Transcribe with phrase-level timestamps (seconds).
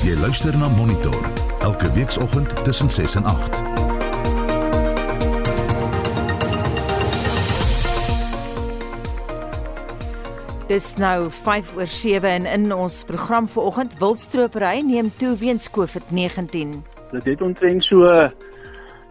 [0.00, 1.26] Jy luister na Monitor
[1.60, 3.58] elke weekoggend tussen 6 en 8.
[10.68, 16.80] Dis nou 5 oor 7 en in ons program vanoggend wildstropery neem toe weens COVID-19.
[17.12, 18.08] Dit het omtrent so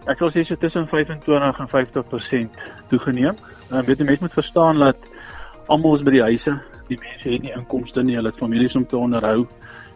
[0.09, 3.37] ek sal sê so tussen 25 en 50% toegeneem.
[3.69, 4.97] Nou weet jy mense moet verstaan dat
[5.67, 6.57] almal is by die huise,
[6.89, 9.45] die mense het nie inkomste nie, hulle het families om te onderhou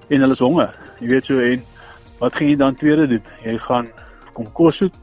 [0.09, 0.73] en hulle is honger.
[0.99, 1.63] Jy weet so en
[2.19, 3.23] wat gaan jy dan tweede doen?
[3.43, 3.87] Jy gaan
[4.33, 4.99] kom kos soek.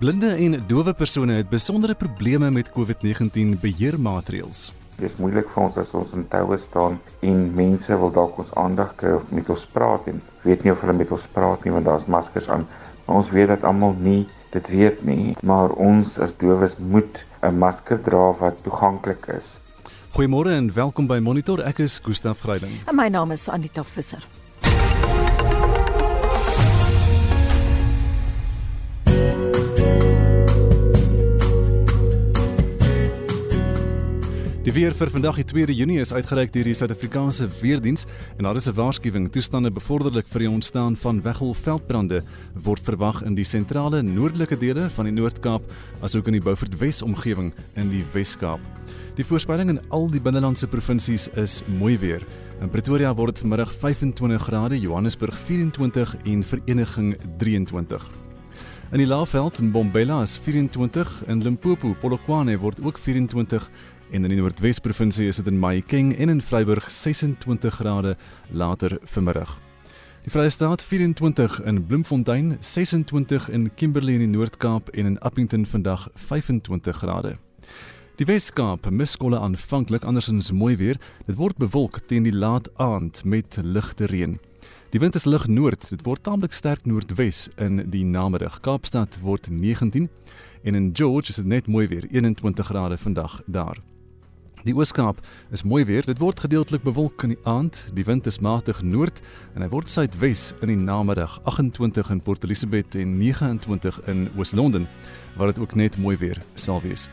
[0.00, 4.70] Blinde en dowe persone het besondere probleme met COVID-19 beheermaatreëls.
[5.00, 8.54] Dit is moeilik vir ons as ons in toue staan en mense wil dalk ons
[8.60, 11.74] aandag kry of met ons praat en weet nie of hulle met ons praat nie
[11.76, 12.66] want daar's maskers aan.
[13.06, 17.58] Maar ons weet dat almal nie dit weet nie, maar ons as dowes moet 'n
[17.58, 19.60] masker dra wat toeganklik is.
[20.10, 21.60] Goeiemôre en welkom by Monitor.
[21.62, 22.72] Ek is Gustaf Greiding.
[22.86, 24.39] En my naam is Anita Visser.
[34.60, 38.02] Die weer vir vandag die 2de Junie is uitgereik deur die Suid-Afrikaanse Weerdiens
[38.36, 42.20] en daar is 'n waarskuwing toestande bevorderlik vir die ontstaan van weggolfveldbrande
[42.54, 45.62] word verwag in die sentrale noordelike dele van die Noord-Kaap
[46.02, 48.60] asook in die Beaufort Wes omgewing in die Wes-Kaap.
[49.16, 52.20] Die voorspelling in al die binnelandse provinsies is mooi weer.
[52.60, 58.10] In Pretoria word dit vanmiddag 25 grade, Johannesburg 24 en Vereniging 23.
[58.92, 63.70] In die Laagveld in Bombela is 24 en Limpopo, Polokwane word ook 24
[64.10, 68.16] en in die Noordwes provinsie is dit in Mahikeng en in Vryburg 26 grade
[68.50, 69.58] later vanmiddag.
[70.24, 75.66] Die Vrye State 24 in Bloemfontein, 26 in Kimberley in die Noord-Kaap en in Appington
[75.66, 77.36] vandag 25 grade.
[78.20, 80.98] Die Wes-Kaap miskolle aanvanklik andersins mooi weer.
[81.26, 84.36] Dit word bewolk teen die laat aand met ligte reën.
[84.90, 85.88] Die wind is lig noord.
[85.88, 88.60] Dit word taamlik sterk noordwes in die namiddag.
[88.60, 90.10] Kaapstad word 19
[90.62, 93.80] en in George is dit net mooi weer, 21 grade vandag daar.
[94.60, 96.04] Die Ooskaap is mooi weer.
[96.04, 97.86] Dit word gedeeltelik bewolk in die aand.
[97.96, 99.22] Die wind is matig noord
[99.54, 104.84] en hy word suidwes in die namiddag 28 in Port Elizabeth en 29 in Oos-London
[105.38, 107.08] waar dit ook net mooi weer sal wees.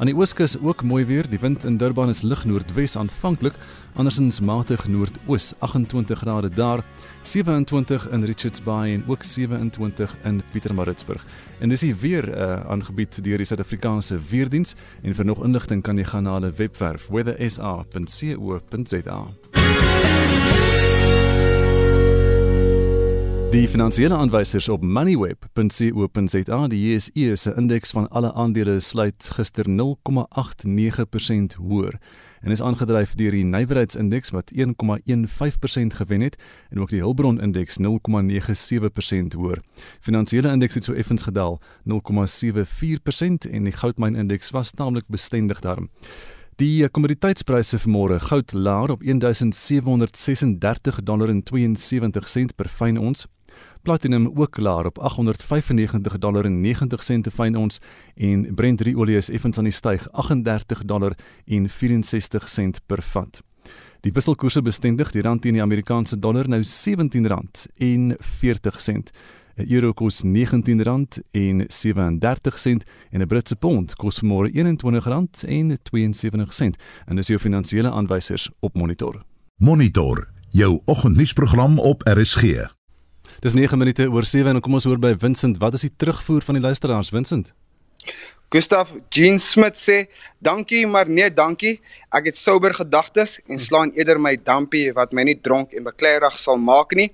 [0.00, 1.28] Aan die ooskus ook mooi weer.
[1.28, 3.52] Die wind in Durban is lig noordwes aanvanklik,
[3.92, 6.84] andersins matig noordoos, 28 grade daar,
[7.22, 11.26] 27 in Richards Bay en ook 27 in Pietermaritzburg.
[11.58, 15.96] En dis hier weer uh, aangebied deur die Suid-Afrikaanse Weerdiens en vir nog inligting kan
[16.00, 19.20] jy gaan na hulle webwerf weathersa.co.za.
[23.50, 29.74] Die finansiële aanwysers op moneyweb.co.za, die JSE se indeks van alle aandele sluit gister 0,89%
[31.58, 31.98] hoër
[32.40, 34.62] en is aangedryf deur die nywerheidsindeks wat 1,15%
[35.98, 36.38] gewen het
[36.70, 37.84] en ook die Hulbron indeks 0,97%
[39.34, 39.58] hoër.
[40.00, 41.58] Finansiële indeks het so effens gedaal
[41.90, 45.90] 0,74% en die goudmyn indeks was taamlik bestendig daarin.
[46.60, 53.24] Die kommoditeitspryse vir môre goud laer op 1736 dollar en 72 sent per fyn ons.
[53.82, 57.80] Platinum ook laer op 895 dollar en 90 sent per fyn ons
[58.14, 63.40] en Brent olie is effens aan die styg 38 dollar en 64 sent per vat.
[64.00, 69.10] Die wisselkoerse bestendig die rand teen die Amerikaanse dollar nou R17 en 40 sent.
[69.56, 75.78] 'n Euro kos R19 en 37 sent en 'n Britse pond kos vanmôre R21 en
[75.82, 76.76] 72 sent.
[77.06, 79.22] En dis jou finansiële aanwysers op Monitor.
[79.56, 82.78] Monitor, jou oggendnuusprogram op RSG.
[83.40, 86.44] Dis 9 minute oor 7 en kom ons hoor by Vincent, wat is die terugvoer
[86.44, 87.54] van die luisteraars, Vincent?
[88.52, 91.80] Gustav Jean Smith sê, "Dankie, maar nee, dankie.
[92.12, 96.38] Ek het sober gedagtes en slaan eerder my dampie wat my nie dronk en bekleierig
[96.38, 97.12] sal maak nie."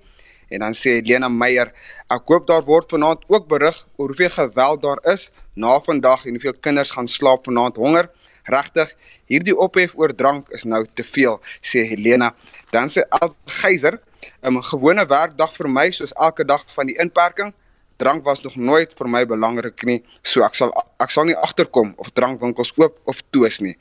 [0.50, 1.72] En dan sê Lena Meyer,
[2.10, 6.30] "Ek hoop daar word vanaand ook berig oor hoeveel geweld daar is na vandag en
[6.30, 8.10] hoeveel kinders gaan slaap vanaand honger."
[8.46, 8.92] Regtig,
[9.26, 12.32] hierdie ophef oor drank is nou te veel, sê Helena.
[12.70, 13.98] Dan sê Algeiser,
[14.42, 17.52] 'n gewone werkdag vir my soos elke dag van die inperking.
[17.96, 21.94] Drank was nog nooit vir my belangrik nie, so ek sal ek sal nie agterkom
[21.96, 23.76] of drankwinkels oop of toe is nie.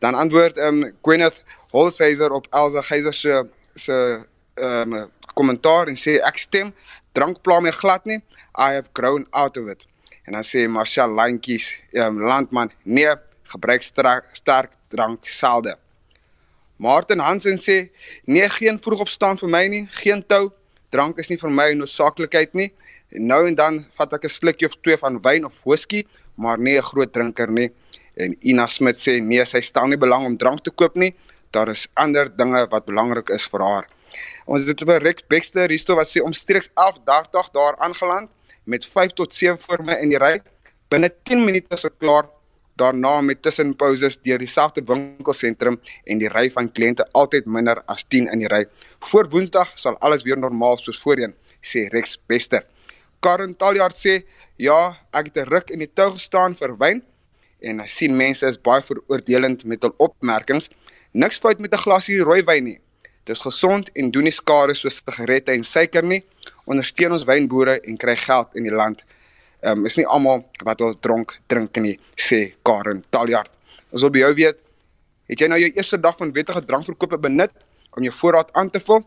[0.00, 3.44] Dan antwoord ehm um, Gwyneth Holzheiser op Elsa Geiser se
[3.74, 6.74] se ehm um, kommentaar en sê ek stem,
[7.12, 8.20] drank pla my glad nie.
[8.58, 9.86] I have grown out of it.
[10.26, 13.14] En dan sê Marshall Lantjies, ehm um, landman, nee,
[13.52, 15.76] gebruik sterk, drank selde.
[16.80, 17.90] Martin Hansen sê
[18.24, 20.48] nee geen vroegopstaan vir my nie, geen tou.
[20.90, 22.72] Drank is nie vir my 'n noodsaaklikheid nie.
[23.12, 26.06] En nou en dan vat ek 'n slukkie of twee van wyn of whisky,
[26.36, 27.70] maar nie 'n groot drinker nie.
[28.16, 31.14] En Ina Smit sê nee, sy stel nie belang om drank te koop nie.
[31.50, 33.86] Daar is ander dinge wat belangrik is vir haar.
[34.46, 38.30] Ons het by Rex Baxter hiersto wat sê omstreeks 11:30 daar aangeland
[38.64, 40.40] met 5 tot 7 voor my in die ry.
[40.88, 42.28] Binne 10 minute is ek klaar.
[42.80, 48.30] Daarna met tussenpauses deur dieselfde winkelsentrum en die ry van kliënte altyd minder as 10
[48.32, 48.62] in die ry.
[49.10, 52.64] Voor Woensdag sal alles weer normaal soos voorheen, sê Rex Baxter.
[53.20, 54.24] Karen Taljaard sê,
[54.56, 57.02] "Ja, ek het 'n ruk in die tou gestaan vir wyn
[57.60, 60.70] en ek sien mense is baie veroordelend met hul opmerkings.
[61.12, 62.80] Niks fout met 'n glasie rooi wyn nie.
[63.24, 66.22] Dis gesond en doen nie skade soos sigarette en suiker nie.
[66.64, 69.04] Ondersteun ons wynboere en kry geld in die land.
[69.62, 73.50] Um, is nie almal wat wil dronk drink nie, sê Karen Taljaard.
[73.92, 74.58] Ons wil by jou weet,
[75.28, 77.52] het jy nou jou eerste dag van wettige drankverkope benut
[77.96, 79.04] om jou voorraad aan te vul?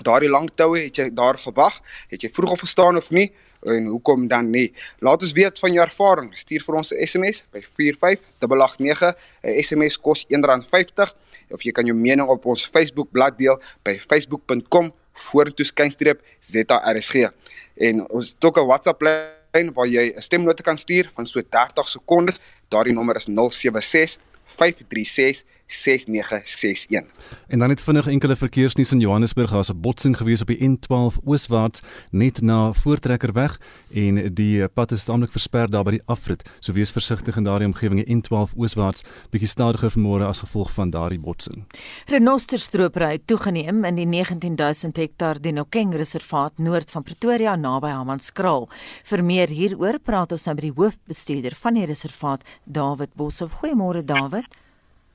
[0.00, 1.80] Daardie lang toue, het jy daar gewag?
[2.08, 3.32] Het jy vroeg opgestaan of nie?
[3.62, 4.72] en hoekom dan nie?
[4.98, 6.30] Laat ons weet van jou ervaring.
[6.36, 9.16] Stuur vir ons 'n SMS by 45889.
[9.42, 11.14] 'n SMS kos R1.50
[11.50, 17.30] of jy kan jou mening op ons Facebook bladsy deel by facebook.com vorentoe skynstreep ZARSG.
[17.76, 19.39] En ons het ook 'n WhatsApp lyn
[19.74, 22.40] waar jy 'n stemnote kan stuur van so 30 sekondes.
[22.68, 24.18] Daardie nommer is 076
[24.56, 27.06] 536 6961.
[27.48, 31.18] En dan het vinnig enkele verkeersnuus in Johannesburg as 'n botsing gewees op die N12
[31.24, 31.80] ooswaarts
[32.10, 33.60] net na Voortrekkerweg
[33.94, 36.48] en die pad is taamlik versper daar by die afrit.
[36.60, 40.90] So wees versigtig in daardie omgewing die N12 ooswaarts bietjie stadiger vanmôre as gevolg van
[40.90, 41.64] daardie botsing.
[42.06, 48.68] Renosterstropery toegeneem in die 19000 hektaar Dinokeng reservaat noord van Pretoria naby Hammanskraal.
[49.04, 53.60] Vir meer hieroor praat ons nou met die hoofbestuurder van die reservaat, David Boshoff.
[53.60, 54.44] Goeiemôre David.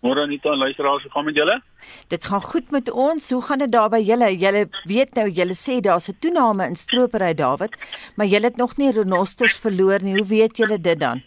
[0.06, 1.62] Môre Anita, luisteraars, hoe gaan met julle?
[2.08, 3.30] Dit gaan goed met ons.
[3.32, 4.28] Hoe gaan dit daar by julle?
[4.38, 7.74] Julle weet nou, julle sê daar's 'n toename in stropery, Dawid,
[8.16, 10.14] maar julle het nog nie renosters verloor nie.
[10.14, 11.24] Hoe weet julle dit dan?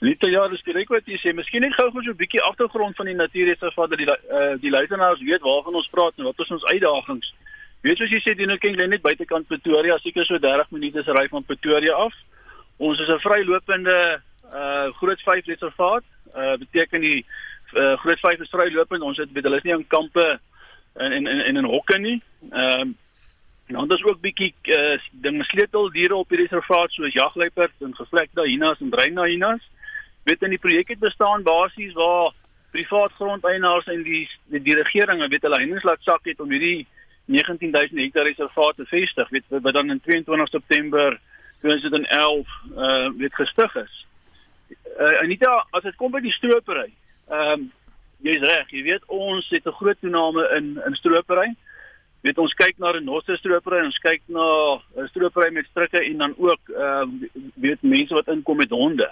[0.00, 1.34] Anita, ja, dis direk wat jy sê.
[1.34, 5.20] Miskien net gou-gou so 'n bietjie agtergrond van die natuurreservaat dat die uh, die luisteraars
[5.20, 7.34] weet waarvan ons praat en wat is ons uitdagings.
[7.82, 11.12] Weet soos jy sê, die Noordkeng lê net buitekant Pretoria, seker so 30 minute se
[11.12, 12.14] ry van Pretoria af.
[12.78, 14.22] Ons is 'n vrylopende
[14.54, 16.04] uh groot vyf reservaat.
[16.34, 17.26] Uh beteken die
[17.74, 19.02] uh, groot vyf is vrylopend.
[19.02, 20.26] Ons het weet hulle is nie in kampe
[20.94, 22.18] en en en in hokke nie.
[22.50, 22.96] Ehm um,
[23.72, 28.80] dan is ook bietjie uh, dinge sleuteldiere op hierdie reservaat soos jagluiperds en gevlekte hyenas
[28.80, 29.62] en bruin hyenas.
[30.28, 32.34] Weet in die projek het bestaan basies waar
[32.70, 36.86] privaat grondeienaars en die die, die regering weet hulle hyenas laat sak het om hierdie
[37.32, 39.28] 19000 hektaar reservaat te vestig.
[39.30, 41.18] Weet wat dan in 22 September
[41.60, 44.06] 2011 uh weet gestig is.
[44.98, 46.90] Uh, Anita, as dit kom by die stropery,
[47.30, 47.70] Ehm um,
[48.22, 51.54] jy's reg, jy weet ons het 'n groot toename in in stropery.
[52.22, 56.18] Weet ons kyk na 'n nosse stropery, ons kyk na 'n stropery met strikke en
[56.18, 59.10] dan ook ehm um, weet mense wat inkom met honde.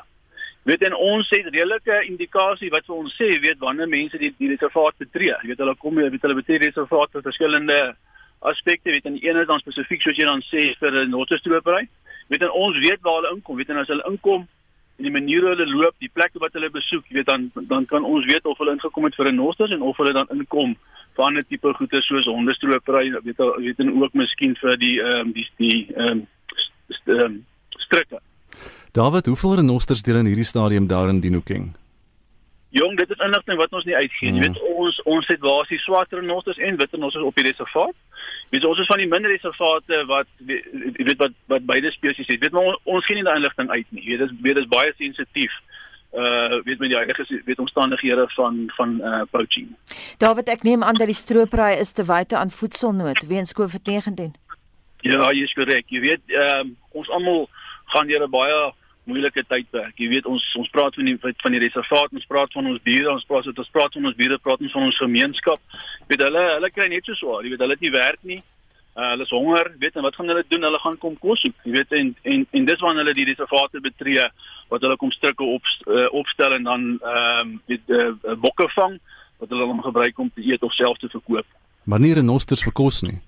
[0.62, 4.48] Weet en ons het redelike indikasie wat vir ons sê, weet wanneer mense die die
[4.48, 5.34] reservaat betree.
[5.42, 7.96] Jy weet hulle kom jy weet hulle betree die reservaat vir verskillende
[8.40, 11.88] aspekte, weet en een is dan spesifiek soos jy dan sê vir 'n nosse stropery.
[12.28, 14.48] Weet en ons weet waar hulle inkom, weet en as hulle inkom
[15.00, 18.05] en die maniere hulle loop, die plekke wat hulle besoek, jy weet dan dan kan
[18.05, 20.76] ons weet of hulle ingekom het vir 'n nosters en of hulle dan inkom
[21.17, 25.20] vir ander tipe goede soos hondestropery, weet jy weet en ook miskien vir die ehm
[25.20, 26.26] um, die die ehm um,
[26.88, 27.44] st um,
[27.87, 28.20] strikke.
[28.93, 31.73] David, hoeveel renosters deel in hierdie stadium daar in Dinokeng?
[32.70, 34.38] Jong, dit is inligting wat ons nie uitgee nie.
[34.38, 34.43] Mm.
[34.43, 37.96] Jy weet ons ons het basies swart renosters en wit renosters op die reservaat.
[38.55, 40.60] Weet ons is van die minder reservate wat jy
[41.08, 42.39] weet wat wat beide spesies het.
[42.43, 44.05] Weet maar ons gee nie daai inligting uit nie.
[44.05, 45.58] Jy weet dis weet dis baie sensitief.
[46.10, 49.74] Uh weet met die huidige weet omstandighede van van uh poaching.
[50.22, 54.31] David, ek neem aan dat die stroopbraai is te wyte aan voedselnood weens COVID-19.
[55.06, 55.91] Ja, jy is korrek.
[55.91, 57.48] Jy weet ehm um, ons almal
[57.91, 58.58] gaan deur 'n baie
[59.10, 59.98] moeilike tydperk.
[60.00, 63.10] Jy weet ons ons praat van die van die reservaat, ons praat van ons bure,
[63.12, 65.60] ons praat ons praat van ons bure, praat ons van ons gemeenskap.
[66.00, 67.44] Jy weet hulle hulle kry net so swaar.
[67.44, 68.40] Jy weet hulle het nie werk nie.
[68.96, 70.67] Uh, hulle is honger, weet en wat gaan hulle doen?
[70.67, 71.55] Hulle gaan kom kos soek.
[71.64, 74.26] Jy weet en en en dis wanneer hulle die reservate betree
[74.70, 78.10] wat hulle kom strikke op uh, opstel en dan ehm um, weet uh,
[78.43, 78.98] bokke vang
[79.40, 81.46] wat hulle dan gebruik om te eet of self te verkoop.
[81.84, 83.19] Maar nie renosters vir kos nie.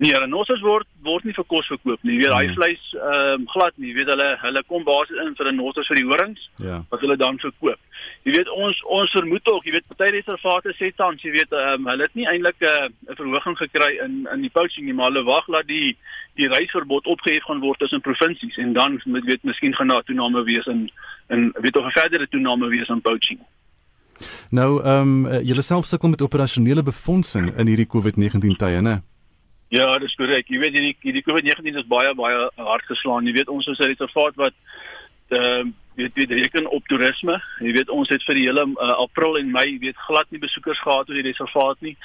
[0.00, 2.14] Nee, renosters word word nie vir kos verkoop nie.
[2.16, 2.56] Jy weet, hy hmm.
[2.56, 3.90] vleis ehm um, glad nie.
[3.90, 6.78] Jy weet hulle hulle kom basies in vir renosters vir die horings ja.
[6.88, 7.76] wat hulle dan verkoop.
[8.24, 11.84] Jy weet ons ons vermoed tog, jy weet party reservate sê tans, jy weet ehm
[11.84, 15.12] um, hulle het nie eintlik 'n uh, verhoging gekry in in die poaching nie, maar
[15.12, 15.92] hulle wag dat die
[16.40, 20.46] die reisverbod opgehef gaan word tussen provinsies en dan met weet miskien gaan daar toename
[20.48, 20.88] wees in
[21.28, 23.44] in weet of 'n verdere toename wees aan poaching.
[24.48, 29.04] Nou ehm um, julle self sukkel met operasionele befondsing in hierdie COVID-19 tye, né?
[29.70, 30.48] Ja, dis korrek.
[30.50, 33.28] Jy weet hierdie hierdie COVID-19 is baie baie hard geslaan.
[33.28, 34.56] Jy weet ons is 'n reservaat wat
[35.30, 37.36] ehm uh, weet weet reken op toerisme.
[37.64, 40.80] Jy weet ons het vir die hele uh, April en Mei weet glad nie besoekers
[40.84, 41.96] gehad oor die reservaat nie.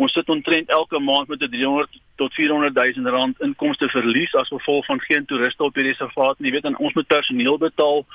[0.00, 4.48] Ons sit omtrent elke maand met 'n 300 tot 400 000 rand inkomste verlies as
[4.48, 6.50] gevolg van geen toeriste op die reservaat nie.
[6.50, 8.06] Jy weet en ons moet personeel betaal.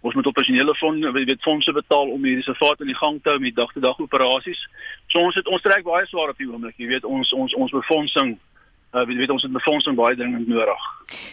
[0.00, 3.38] Ons moet operasionele fondse weet fondse betaal om die reservaat in die gang te hou
[3.38, 4.60] met dag-te-dag operasies.
[5.06, 6.76] So ons het ons trek baie swaar op die oomblik.
[6.76, 8.38] Jy weet ons ons ons befondsing
[8.92, 10.84] uh, weet, weet ons het befondsing baie dringend nodig.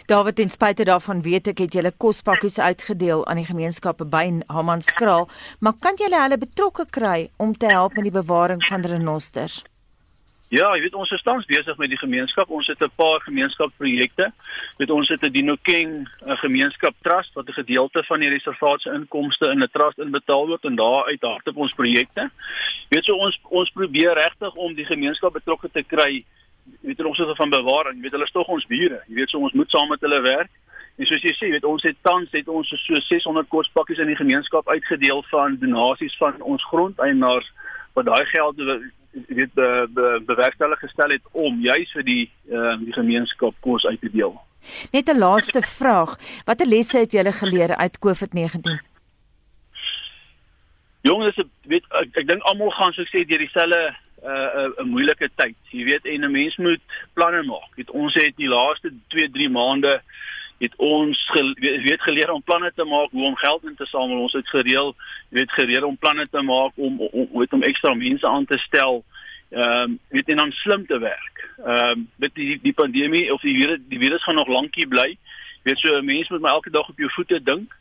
[0.06, 5.28] David, ten spyte daarvan weet ek het julle kospakkies uitgedeel aan die gemeenskappe by Hammanskraal,
[5.60, 9.62] maar kan julle hulle betrokke kry om te help met die bewaring van renosters?
[10.54, 12.50] Ja, jy weet ons is tans besig met die gemeenskap.
[12.52, 14.32] Ons het 'n paar gemeenskapsprojekte.
[14.78, 18.92] Weet ons het 'n Dinokeng 'n gemeenskap trust wat 'n gedeelte van die reservaat se
[18.92, 22.30] inkomste in 'n trust inbetaal word en daar uit hardop ons projekte.
[22.88, 26.24] Weet so ons ons probeer regtig om die gemeenskap betrokke te kry
[26.80, 29.00] weet in opsigte van bewaring, weet hulle is tog ons bure.
[29.08, 30.50] Jy weet so ons moet saam met hulle werk.
[30.96, 34.20] En soos jy sê, weet ons het tans het ons so 600 kospakkies in die
[34.20, 37.50] gemeenskap uitgedeel van donasies van ons grondeienaars
[37.94, 38.60] wat daai geld
[39.28, 44.00] weet be, be, bewerkstellig gestel het om juis vir die uh, die gemeenskap kos uit
[44.00, 44.34] te deel.
[44.92, 46.16] Net 'n laaste vraag.
[46.46, 48.80] Watter lesse het julle geleer uit COVID-19?
[51.00, 51.36] Jongens,
[51.68, 55.56] weet ek, ek dink almal gaan so sê deur dieselfde 'n uh, 'n moeilike tyd.
[55.70, 56.80] Jy weet en 'n mens moet
[57.12, 57.70] planne maak.
[57.76, 60.02] Weet ons het die laaste 2-3 maande
[60.58, 64.20] het ons gele, weet geleer om planne te maak hoe om geld in te samel.
[64.20, 64.94] Ons het gereël,
[65.28, 69.04] weet gereël om planne te maak om om weet om ekstra mense aan te stel.
[69.50, 71.50] Ehm um, weet en dan slim te werk.
[71.64, 75.16] Ehm um, met die die pandemie of die virus die virus gaan nog lankie bly.
[75.62, 77.76] Weet so mense moet maar elke dag op jou voete dink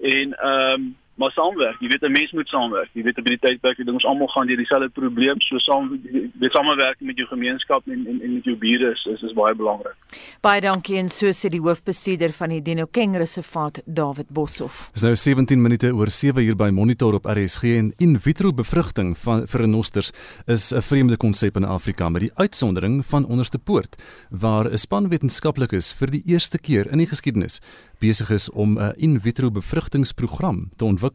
[0.00, 1.80] en ehm um, maar saamwerk.
[1.80, 2.90] Jy weet 'n mens moet saamwerk.
[2.92, 6.00] Jy weet op die tydperk, dit ons almal gaan deur dieselfde probleem, so saam
[6.34, 9.54] die samewerking met jou gemeenskap en en, en met jou bure is, is is baie
[9.54, 9.94] belangrik.
[10.40, 14.90] Baie dankie en so sê die hoofbestuurder van die Dinokeng Reservaat, David Boshoff.
[14.92, 19.16] Dis nou 17 minute oor 7 hier by Monitor op RSG en in vitro bevrugting
[19.18, 20.12] van vir renosters
[20.46, 23.96] is 'n vreemde konsep in Afrika met die uitsondering van onderste poort
[24.30, 27.60] waar 'n span wetenskaplikes vir die eerste keer in die geskiedenis
[27.98, 31.05] besig is om 'n in vitro bevrugtingsprogram te ontwikkel.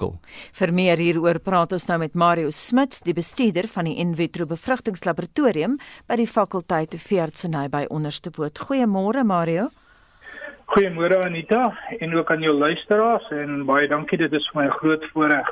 [0.54, 4.46] Vir meer hieroor praat ons nou met Mario Smuts, die bestuurder van die in vitro
[4.46, 8.60] bevrugtingslaboratorium by die fakulteit veeartseny by Onderstepoort.
[8.68, 9.70] Goeiemôre Mario.
[10.72, 14.78] Goeiemôre Anita en ook aan jou luisteraars en baie dankie dit is vir my 'n
[14.80, 15.48] groot voorreg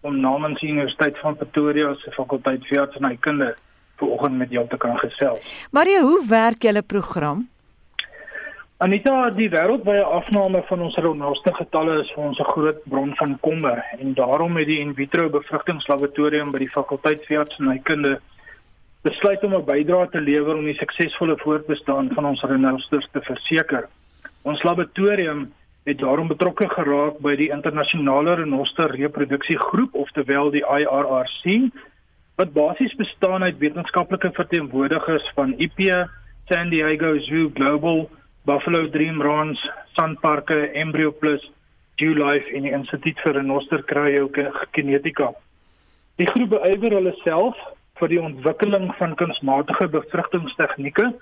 [0.00, 3.54] om namens die Universiteit van Pretoria se fakulteit veeartsenykunde
[3.96, 5.68] vanoggend met jou te kan gesels.
[5.70, 7.51] Mario, hoe werk julle program?
[8.82, 13.38] Anita, die wêreldwye afname van ons renoster getalle is vir ons 'n groot bron van
[13.38, 18.18] kommer en daarom het die in vitro bevrugtingslaboratorium by die fakulteit veeartsenykunde
[19.04, 23.86] besluit om 'n bydrae te lewer om die suksesvolle voortbestaan van ons renosters te verseker.
[24.42, 25.52] Ons laboratorium
[25.84, 31.70] het daarom betrokke geraak by die internasionale renoster reproduksiegroep oftewel die IRRC
[32.36, 35.78] wat basies bestaan uit wetenskaplike verteenwoordigers van IP,
[36.48, 38.10] San Diego Zoo Global
[38.44, 39.58] Buffalo Dream Runs,
[39.96, 41.40] Sanparke, Embryo Plus,
[41.98, 45.28] Dew Life en die Instituut vir Renoster Cryogenetika.
[46.18, 47.60] Die groep beywer hulle self
[48.00, 51.12] vir die ontwikkeling van kunsmatige bevrugtingstegnieke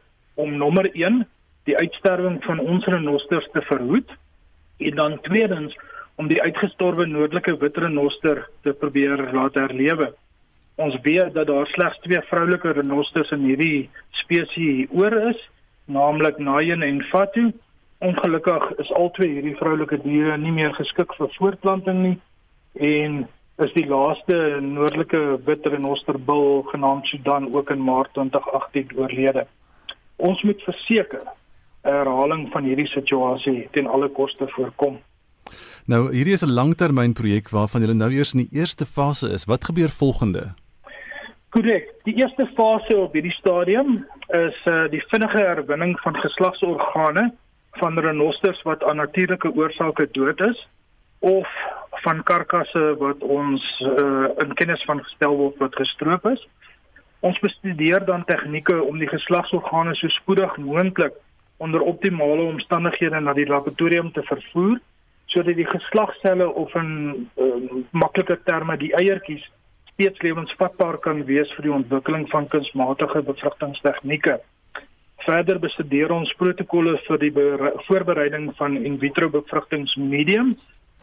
[0.41, 1.21] om nommer 1
[1.69, 4.17] die uitsterwing van ons renosters te verhoed
[4.81, 5.77] en dan tweedens
[6.17, 10.09] om die uitgestorwe noordelike wit renoster te probeer laat herlewe.
[10.81, 13.91] Ons weet dat daar slegs twee vroulike renosters in hierdie
[14.25, 15.49] spesies oor is
[15.91, 17.51] naamlik Nayen en Fatu.
[17.99, 22.17] Ongelukkig is albei hierdie vroulike diere nie meer geskik vir voortplanting nie
[22.81, 23.27] en
[23.61, 29.47] is die laaste noordelike witrenosterbul genaamd Sudan ook in Maart 2018 oorlede.
[30.17, 31.27] Ons moet verseker
[31.85, 34.99] 'n herhaling van hierdie situasie ten alle koste voorkom.
[35.87, 39.45] Nou, hierdie is 'n langtermynprojek waarvan julle nou eers in die eerste fase is.
[39.45, 40.55] Wat gebeur volgende?
[41.51, 41.89] Korrek.
[42.07, 43.97] Die eerste fase op hierdie stadium
[44.29, 47.25] is uh, die vinnige herwinning van geslagsorgane
[47.81, 50.69] van renosters wat aan natuurlike oorsake dood is
[51.19, 51.49] of
[52.05, 56.47] van karkasse wat ons uh, in kennis van gestel word wat gestroop is.
[57.27, 61.19] Ons bestudeer dan tegnieke om die geslagsorgane so spoedig moontlik
[61.59, 64.79] onder optimale omstandighede na die laboratorium te vervoer
[65.27, 66.95] sodat die geslagselle of in
[67.35, 69.51] uh, maklike terme die eiertjies
[70.01, 74.39] steeds lewensvatbaar kan wees vir die ontwikkeling van kunsmatige bevrugtingstegnieke.
[75.27, 77.33] Verder bestudeer ons protokolle vir die
[77.85, 80.55] voorbereiding van in vitro bevrugtingsmedium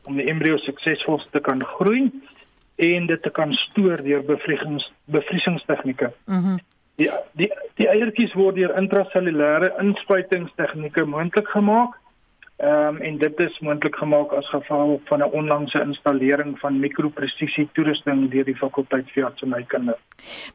[0.09, 2.07] om die embrio suksesvol te kan groei
[2.81, 6.11] en dit te kan stoor deur bevriesings bevriesingstegnieke.
[6.25, 6.57] Mhm.
[6.57, 6.65] Mm
[6.97, 11.93] die die die eiertjies word deur intrasellulêre inspuitingstegnieke moontlik gemaak
[12.57, 17.69] Ehm um, en dit is moontlik gemaak as gevolg van 'n onlangse installering van mikropresisie
[17.73, 19.97] toerusting deur die fakulteit veeartsenykunde.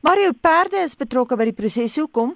[0.00, 1.96] Mario Perde is betrokke by die proses.
[1.96, 2.34] Hoekom?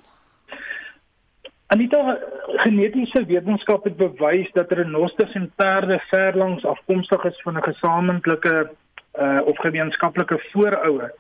[1.67, 2.19] Anita,
[2.63, 8.71] genetiese wetenskap het bewys dat renosters en perde verlangs afkomstig is van 'n gesamentlike
[9.19, 11.15] uh, of gemeenskaplike voorouder.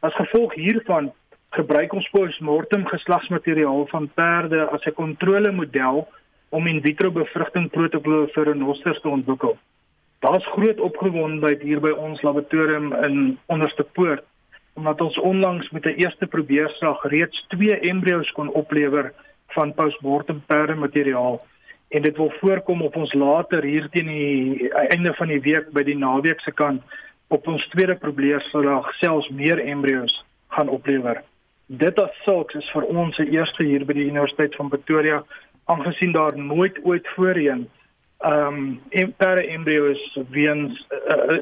[0.00, 1.12] As gevolg hiervan
[1.50, 6.08] gebruik ons postmortem geslagsmateriaal van perde as 'n kontrolemodel
[6.48, 9.56] om in vitro bevrugting protokolle vir renosters te ontwikkel.
[10.24, 14.24] Daar's groot opgewondenheid hier by ons laboratorium in Onderste Poort
[14.78, 19.12] omdat ons onlangs met 'n eerste probeerslag reeds 2 embrio's kon oplewer
[19.46, 21.46] van postmortem perde materiaal
[21.88, 25.82] en dit wil voorkom op ons later hier teen die einde van die week by
[25.82, 26.82] die naweek se kant
[27.28, 31.22] op ons tweede probeerslag selfs meer embrio's gaan oplewer
[31.66, 35.18] dit as sulks is vir ons se eerste hier by die Universiteit van Pretoria
[35.68, 37.68] aangesien daar nooit ooit voorheen
[38.18, 41.38] ehm um, per embryos weens uh,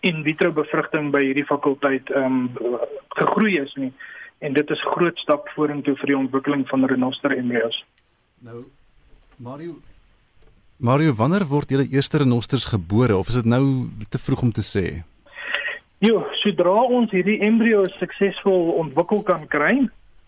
[0.00, 2.78] in vitro bevrugting by hierdie fakulteit ehm um,
[3.18, 3.92] gegroei is nie
[4.38, 7.84] en dit is groot stap vorentoe vir die ontwikkeling van renoster embryos.
[8.42, 8.64] Nou
[9.36, 9.78] Mario
[10.82, 13.64] Mario wanneer word julle eerste renosters gebore of is dit nou
[14.10, 14.86] te vroeg om te sê?
[16.02, 19.76] Jo, sodra ons hierdie embrio suksesvol ontwikkel kan kry,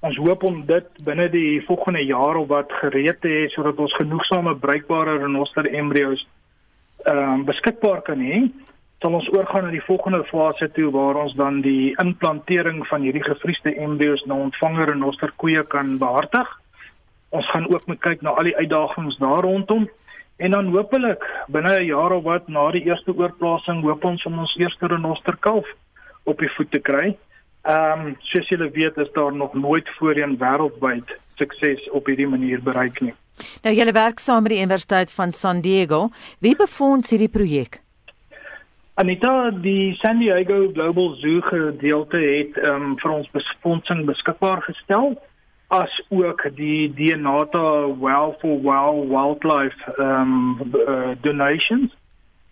[0.05, 3.97] ons hoop om dit binne die volgende jaar of wat gereed te hê sodat ons
[3.97, 6.27] genoegsame bruikbare renoster embrio's
[7.05, 8.45] ehm um, beskikbaar kan hê,
[9.01, 13.25] sal ons oorgaan na die volgende fase toe waar ons dan die implantering van hierdie
[13.25, 16.49] gevriesde embrio's na ontvanger renoster koeie kan behartig.
[17.37, 19.85] Ons gaan ook moet kyk na al die uitdagings daar rondom.
[20.37, 24.39] En dan hopelik binne 'n jaar of wat na die eerste oorplasing hoop ons om
[24.39, 25.69] ons eerste renoster kalf
[26.25, 27.17] op die voet te kry.
[27.65, 32.63] Ehm um, soos julle weet is daar nog nooit voorheen wêreldwyd sukses op hierdie manier
[32.63, 33.15] bereik nie.
[33.65, 36.09] Nou julle werk saam met die Universiteit van San Diego.
[36.41, 37.81] Wie befonds hierdie projek?
[38.95, 45.17] Anita, die San Diego Global Zoo gedeelte het um, vir ons befondsing beskikbaar gestel
[45.75, 51.91] as ook die Dienata Well for Well Wildlife um uh, donations.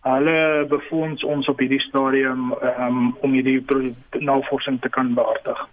[0.03, 3.63] Hulle befonds ons op hierdie stadium um om hierdie
[4.19, 5.69] navorsing te kan behartig.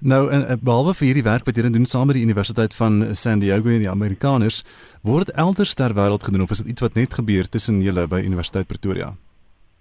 [0.00, 3.40] Nou en behalwe vir hierdie werk wat julle doen saam met die Universiteit van San
[3.40, 4.64] Diego en die Amerikaners,
[5.02, 8.20] word elders ter wêreld gedoen of is dit iets wat net gebeur tussen julle by
[8.20, 9.14] Universiteit Pretoria?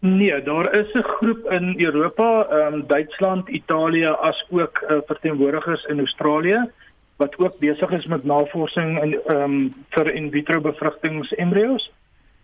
[0.06, 5.84] Nee, daar is 'n groep in Europa, ehm um, Duitsland, Italië as ook uh, verteenwoordigers
[5.84, 6.70] in Australië
[7.18, 11.92] wat ook besig is met navorsing in ehm um, vir in vitro bevrugtingsembrio's.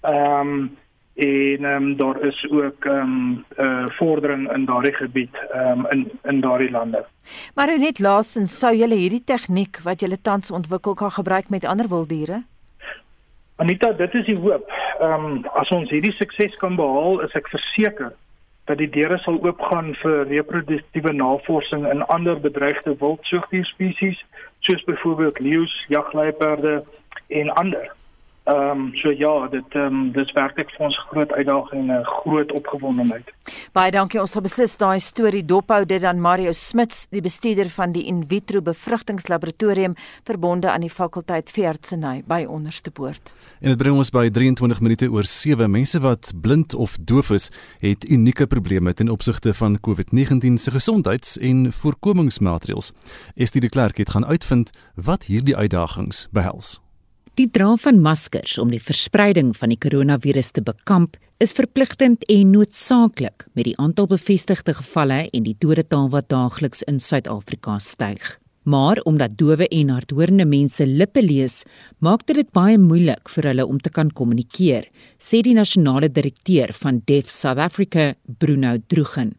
[0.01, 0.77] Ehm um,
[1.13, 5.79] en ehm um, daar is ook ehm um, 'n uh, vordering in daardie gebied ehm
[5.79, 7.05] um, in in daardie lande.
[7.55, 11.87] Maar net laasens sou julle hierdie tegniek wat julle tans ontwikkel kan gebruik met ander
[11.87, 12.43] wilddiere?
[13.55, 14.71] Anita, dit is die hoop.
[14.99, 18.13] Ehm um, as ons hierdie sukses kan behaal, is ek verseker
[18.65, 24.25] dat die deure sal oopgaan vir reproduktiewe navorsing in ander bedreigde wildsoogdier spesies,
[24.59, 26.83] soos byvoorbeeld leeu's, jagluiperde
[27.27, 27.91] en ander.
[28.43, 32.05] Ehm um, so ja, dit ehm um, dis werklik vir ons groot uitdaging en 'n
[32.05, 33.29] groot opgewondenheid.
[33.71, 34.19] Baie dankie.
[34.19, 38.27] Ons gaan beslis daai storie dophou dit dan Mario Smits, die bestuurder van die in
[38.27, 43.35] vitro bevrugtingslaboratorium verbonde aan die fakulteit veeartseny by Onderste Poort.
[43.59, 47.51] En dit bring ons by 23 minute oor 7 mense wat blind of doof is,
[47.79, 52.91] het unieke probleme ten opsigte van COVID-19 se gesondheids- en voorkomingsmaatreëls.
[53.35, 56.81] Estie de Klerk het gaan uitvind wat hierdie uitdagings behels.
[57.39, 62.49] Die dra van maskers om die verspreiding van die koronavirus te bekamp is verpligtend en
[62.51, 68.35] noodsaaklik met die aantal bevestigde gevalle en die dodetal wat daagliks in Suid-Afrika styg.
[68.67, 71.61] Maar omdat dowe en hardhorende mense lippe lees,
[72.03, 76.75] maak dit dit baie moeilik vir hulle om te kan kommunikeer, sê die nasionale direkteur
[76.83, 79.37] van Deaf South Africa, Bruno Droegen.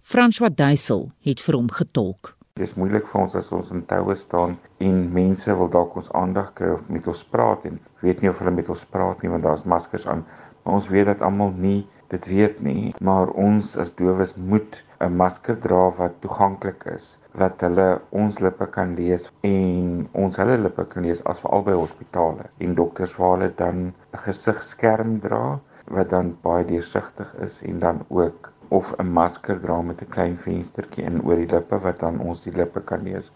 [0.00, 2.35] François Duisel het vir hom getolk.
[2.56, 4.54] Dit is moeilik vir ons as ons in toue staan
[4.86, 8.38] en mense wil dalk ons aandag kry of met ons praat en weet nie of
[8.40, 10.22] hulle met ons praat nie want daar's maskers aan.
[10.64, 11.82] Maar ons weet dat almal nie
[12.14, 17.60] dit weet nie, maar ons as dowes moet 'n masker dra wat toeganklik is, wat
[17.60, 22.48] hulle ons lippe kan lees en ons hulle lippe kan lees as veral by hospitale
[22.58, 25.60] en dokters waar hulle dan 'n gesigskerm dra
[25.92, 30.38] wat dan baie deursigtig is en dan ook of 'n masker dra met 'n klein
[30.38, 33.30] venstertjie in oor die lippe wat dan ons die lippe kan lees.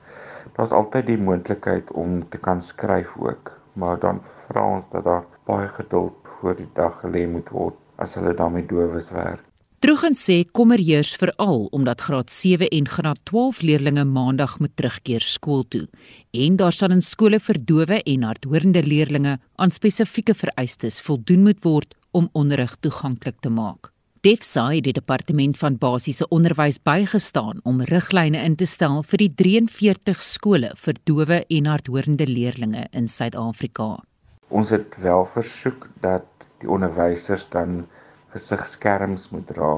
[0.57, 5.25] Daar's altyd die moontlikheid om te kan skryf ook, maar dan vra ons dat daar
[5.45, 9.45] baie geduld voor die dag gelê moet word as hulle daarmee dowes werk.
[9.81, 15.21] Drogen sê kommer heers veral omdat graad 7 en graad 12 leerders maandag moet terugkeer
[15.25, 15.87] skool toe
[16.37, 21.65] en daar sal in skole vir dowe en hardhorende leerders aan spesifieke vereistes voldoen moet
[21.65, 23.89] word om onderrig toeganklik te maak.
[24.21, 29.29] Defsa het die departement van basiese onderwys bygestaan om riglyne in te stel vir die
[29.41, 33.87] 43 skole vir dowe en hardhorende leerders in Suid-Afrika.
[34.53, 36.29] Ons het wel versoek dat
[36.61, 37.87] die onderwysers dan
[38.35, 39.71] gesigskerms moet dra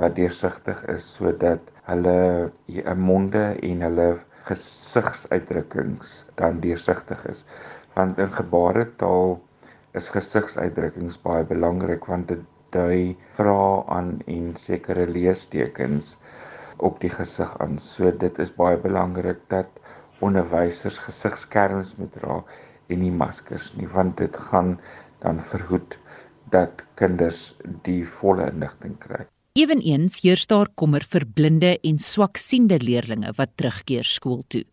[0.00, 4.08] wat deursigtig is sodat hulle 'n monde en hulle
[4.50, 7.44] gesigsuitdrukkings dan deursigtig is
[7.94, 9.38] want in gebaretaal
[9.94, 12.42] is gesigsuitdrukkings baie belangrik want dit
[12.76, 13.58] dui vra
[13.98, 16.14] aan en sekere leestekens
[16.76, 19.82] op die gesig aan so dit is baie belangrik dat
[20.24, 22.40] onderwysers gesigskerms moet dra
[22.88, 24.76] en nie maskers nie want dit gaan
[25.24, 25.96] dan verhoed
[26.52, 27.54] dat kinders
[27.86, 29.26] die volle inligting kry.
[29.56, 34.64] Eweneens heers daar kommer vir blinde en swaksiende leerders wat terugkeer skool toe.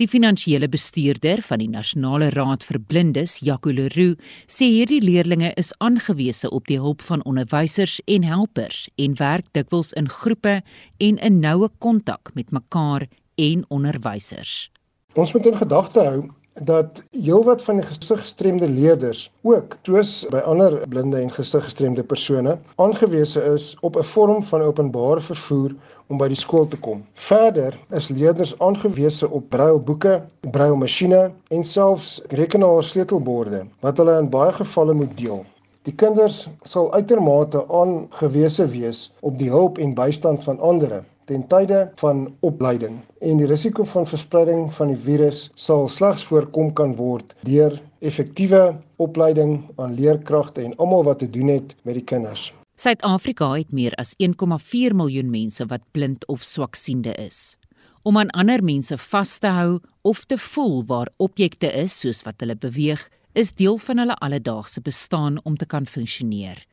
[0.00, 4.16] Die finansiële bestuurder van die Nasionale Raad vir Blindes, Jaco Leroux,
[4.46, 9.92] sê hierdie leerders is aangewese op die hulp van onderwysers en helpers en werk dikwels
[9.92, 10.60] in groepe
[10.98, 14.70] en in noue kontak met mekaar en onderwysers.
[15.14, 16.28] Ons moet in gedagte hou
[16.64, 23.42] dat heelwat van die gesiggestremde leerders ook soos by ander blinde en gesiggestremde persone aangewese
[23.52, 25.74] is op 'n vorm van openbare vervoer
[26.08, 27.04] om by die skool te kom.
[27.14, 34.52] Verder is leerders aangewese op brailboeke, brailmasjiene en selfs rekenaar sleutelborde wat hulle in baie
[34.52, 35.44] gevalle moet deel.
[35.88, 41.84] Die kinders sal uitermate aangewese wees op die hulp en bystand van ander ten tye
[42.02, 47.36] van opleiding en die risiko van verspreiding van die virus sal slegs voorkom kan word
[47.46, 48.62] deur effektiewe
[48.98, 52.50] opleiding aan leerkragte en almal wat te doen het met die kinders.
[52.80, 57.56] Suid-Afrika het meer as 1,4 miljoen mense wat blind of swaksiende is.
[58.02, 62.40] Om aan ander mense vas te hou of te voel waar objekte is soos wat
[62.40, 63.02] hulle beweeg,
[63.36, 66.64] is deel van hulle alledaagse bestaan om te kan funksioneer.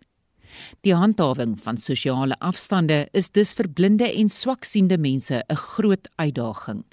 [0.81, 6.83] Die handhawing van sosiale afstande is dus vir blinde en swaksiende mense 'n groot uitdaging.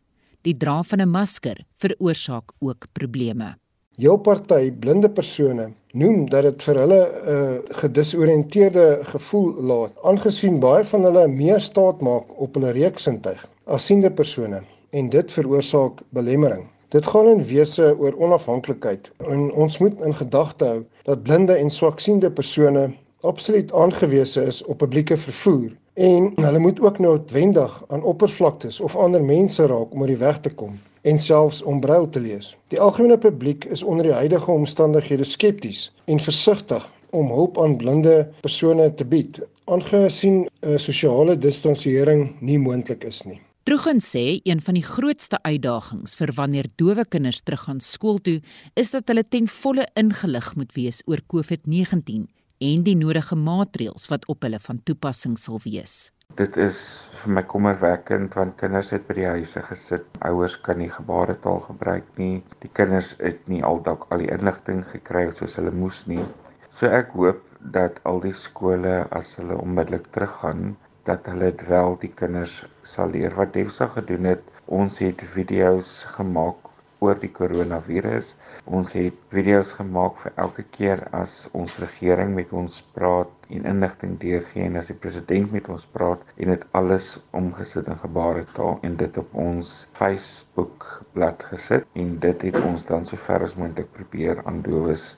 [0.42, 3.57] Die dra van 'n masker veroorsaak ook probleme.
[3.96, 10.59] Jou party blinde persone noem dat dit vir hulle 'n uh, gedisoriënteerde gevoel laat, aangesien
[10.61, 16.03] baie van hulle meer staat maak op hulle reuksintuig as siende persone en dit veroorsaak
[16.11, 16.66] belemmering.
[16.88, 21.70] Dit gaan in wese oor onafhanklikheid en ons moet in gedagte hou dat blinde en
[21.70, 22.90] swaksiende persone
[23.24, 29.24] absoluut aangewese is op publieke vervoer en hulle moet ook noodwendig aan oppervlaktes of ander
[29.24, 32.54] mense raak om oor die weg te kom en selfs om brail te lees.
[32.72, 38.28] Die algemene publiek is onder die huidige omstandighede skepties en versigtig om hulp aan blinde
[38.40, 43.40] persone te bied, aangesien 'n sosiale distansiering nie moontlik is nie.
[43.64, 48.40] Droegen sê een van die grootste uitdagings vir wanneer dowe kinders teruggaan skool toe,
[48.74, 52.26] is dat hulle ten volle ingelig moet wees oor COVID-19
[52.64, 55.94] en die nodige maatreëls wat op hulle van toepassing sal wees.
[56.38, 56.79] Dit is
[57.20, 60.07] vir my kommerwekkend want kinders het by die huise gesit.
[60.29, 62.40] Ouers kan nie gebaretaal gebruik nie.
[62.64, 66.24] Die kinders het nie aldag al die inligting gekry soos hulle moes nie.
[66.72, 67.44] So ek hoop
[67.77, 70.74] dat al die skole as hulle onmiddellik teruggaan,
[71.05, 72.62] dat hulle wel die kinders
[72.94, 74.44] sal leer wat Defsa gedoen het.
[74.66, 76.63] Ons het video's gemaak
[77.04, 78.32] oor die koronavirus.
[78.64, 84.16] Ons het video's gemaak vir elke keer as ons regering met ons praat en inligting
[84.22, 88.96] deurgee en as die president met ons praat en dit alles omgesit in gebaretaal en
[89.02, 93.90] dit op ons Facebook bladsy gesit en dit het ons dan so ver as moontlik
[93.96, 95.14] probeer aan dowes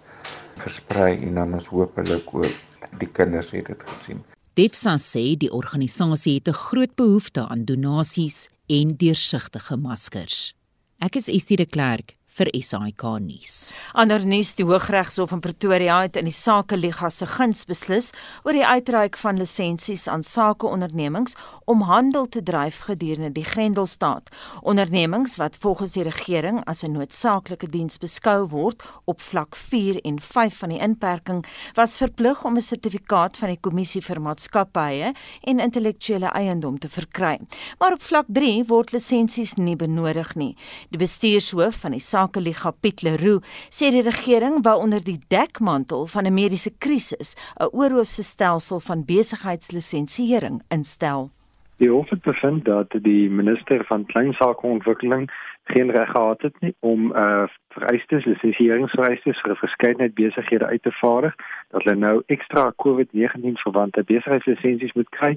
[0.62, 4.24] versprei en dan ons hopelik ook die kinders het dit gesien.
[4.56, 10.55] Defsa sê die organisasie het 'n groot behoefte aan donasies en deursigtige maskers.
[10.96, 13.70] Ek is Estie de Klerk vir SAK nuus.
[13.96, 18.10] Ander nuus, die Hooggeregshof in Pretoria het in die Sake Liga se guns beslis
[18.44, 24.28] oor die uitreik van lisensies aan sakeondernemings om handel te dryf gedurende die Grendelstaat.
[24.62, 30.20] Ondernemings wat volgens die regering as 'n noodsaaklike diens beskou word op vlak 4 en
[30.20, 31.44] 5 van die inperking,
[31.74, 37.40] was verplig om 'n sertifikaat van die Kommissie vir Maatskappye en Intellektuele Eiendom te verkry.
[37.78, 40.56] Maar op vlak 3 word lisensies nie benodig nie.
[40.90, 46.26] Die bestuurshoof van die Sakeliga Piet Leroux sê die regering wou onder die dekmantel van
[46.26, 51.30] 'n mediese krisis 'n oorhoofse stelsel van besigheidslisensiering instel.
[51.78, 55.30] Die hof het bevind dat die minister van kleinsakeontwikkeling
[55.64, 60.92] geen reg gehad het nie om uh, vereistes, lisensieringsvereistes vir 'n verskeidenheid besighede uit te
[60.92, 61.34] vaardig
[61.70, 65.36] dat hulle nou ekstra COVID-19 verwante besigheidslisensies moet kry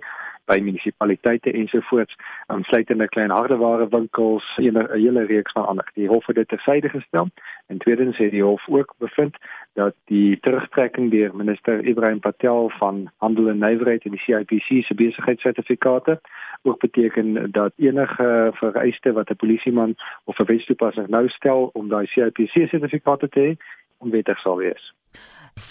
[0.49, 2.15] by munisipaliteite ensovoorts,
[2.47, 5.91] insluitende klein hardeware winkels, 'n hele reeks van ander.
[5.93, 7.29] Die hof het dit tersyde gestel
[7.67, 9.37] en tweedens het die hof ook bevind
[9.73, 14.93] dat die terugtrekking deur minister Ibrahim Patel van Handel en Nywerheid en die CIPC se
[14.93, 16.21] besigheidssertifikate
[16.61, 22.05] ook beteken dat enige vereiste wat 'n polisieman of 'n wetstoepasser nou stel om daai
[22.05, 23.51] CIPC sertifikate te hê,
[23.97, 24.93] onwettig sal wees.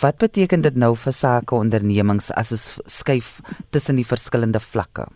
[0.01, 2.67] Wat beteken dit nou vir sake ondernemings as ons
[2.99, 3.39] skuif
[3.75, 5.07] tussen die verskillende vlakke?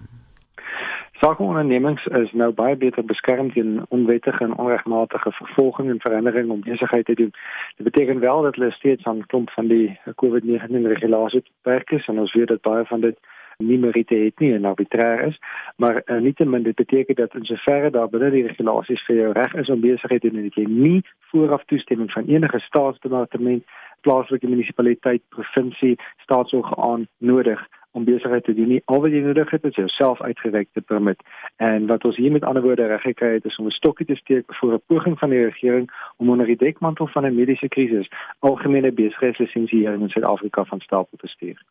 [1.22, 6.64] Sake ondernemings is nou baie beter beskerm teen onwettige en onregmatige vervolging en verandering om
[6.64, 7.30] besigheid te doen.
[7.76, 12.18] Dit beteken wel dat hulle steeds aan klomp van die COVID-19 regulasies beperk is en
[12.18, 13.18] ons weet dat baie van dit
[13.58, 15.38] nie meriete het nie en arbitrair is,
[15.76, 19.54] maar uh, nietemin dit beteken dat in soverre daar binne die regulasies vir jou reg
[19.54, 23.64] is om besigheid te doen en jy nie vooraf toestemming van enige staatsdepartement,
[24.00, 28.82] plaaslike munisipaliteit, provinsie, staatsorgaan nodig om besigheid te doen nie.
[28.84, 31.20] Al wat jy nodig het is jouself uitgereikte permit.
[31.56, 34.16] En wat ons hier met ander woorde reg gekry het is om 'n stokkie te
[34.16, 38.08] steek vir 'n poging van die regering om onder die dekmantel van 'n mediese krisis
[38.38, 41.62] algemene besigheidslisensiering in Suid-Afrika van stapel te stuur.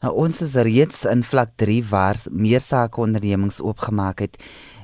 [0.00, 4.36] Nou ons is reeds in vlak 3 waar meer sake ondernemings oopgemaak het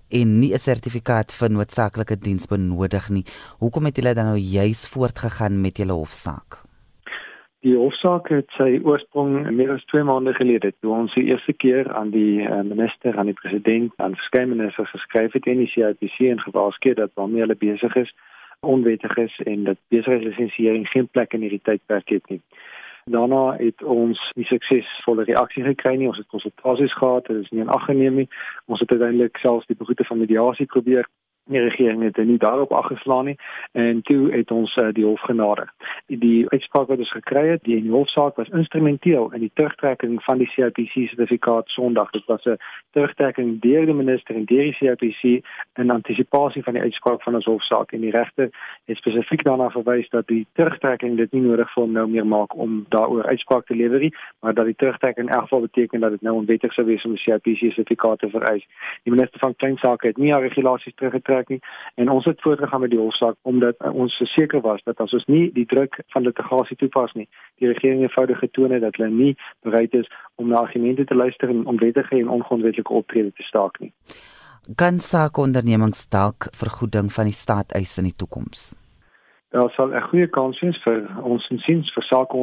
[0.08, 3.24] en nie 'n sertifikaat vir noodsaaklike diens benodig nie.
[3.58, 6.71] Hoekom het julle dan nou juis voortgegaan met julle hofsaak?
[7.62, 11.86] Die hofsaak het sy oorsprong meer as 2 maande gelede toe ons die eerste keer
[11.94, 16.16] aan die uh, minister, aan die president, aan verskeie ministers geskryf het en die CIPC
[16.32, 18.10] en gewaarsku dat waarmee hulle besig is
[18.66, 22.40] onwettig is en dat besigheidslisensiering geen plek in hierdie tydperk het nie.
[23.14, 26.10] Daarna het ons nie suksesvolle reaksie gekry nie.
[26.10, 28.28] Ons het konsultasies gehad, dit is nie aangeneem nie.
[28.66, 31.06] Ons het uiteindelik selfs die begroete van mediasie probeer
[31.44, 33.36] die regering het nie daarop afgeslaan nie
[33.72, 35.72] en toe het ons uh, die hof genader.
[36.06, 40.22] Die, die uitspraak wat ons gekry het, die, die hofsaak was instrumenteel in die terugtrekking
[40.22, 42.10] van die CIPC sertifikaat Sondag.
[42.10, 42.58] Dit was 'n
[42.90, 47.44] terugtrekking deur die minister en deur die CIPC in antisipasie van die uitspraak van ons
[47.44, 48.50] hofsaak en die regter
[48.84, 52.54] het spesifiek daarna verwys dat die terugtrekking dit nie nodig vir hom nou meer maak
[52.54, 56.10] om daaroor uitspraak te lewer nie, maar dat die terugtrekking in elk geval beteken dat
[56.10, 58.66] dit nou onwettig sou wees om die CIPC sertifikaat te vereis.
[59.02, 61.60] Die minister van klein sake het nie haar regulasies teruggetrek getrek nie
[61.94, 65.24] en ons het voortgegaan met die hofsaak omdat uh, ons seker was dat as ons
[65.26, 69.36] nie die druk van litigasie toepas nie, die regering eenvoudig getoon het dat hulle nie
[69.62, 73.92] bereid is om na argumente te luister en onwettige en ongrondwetlike optrede te staak nie.
[74.76, 78.72] Kan saak ondernemings dalk vergoeding van die staat eis in die toekoms?
[79.52, 82.36] Daar sal 'n goeie kans wees vir ons insiens vir sake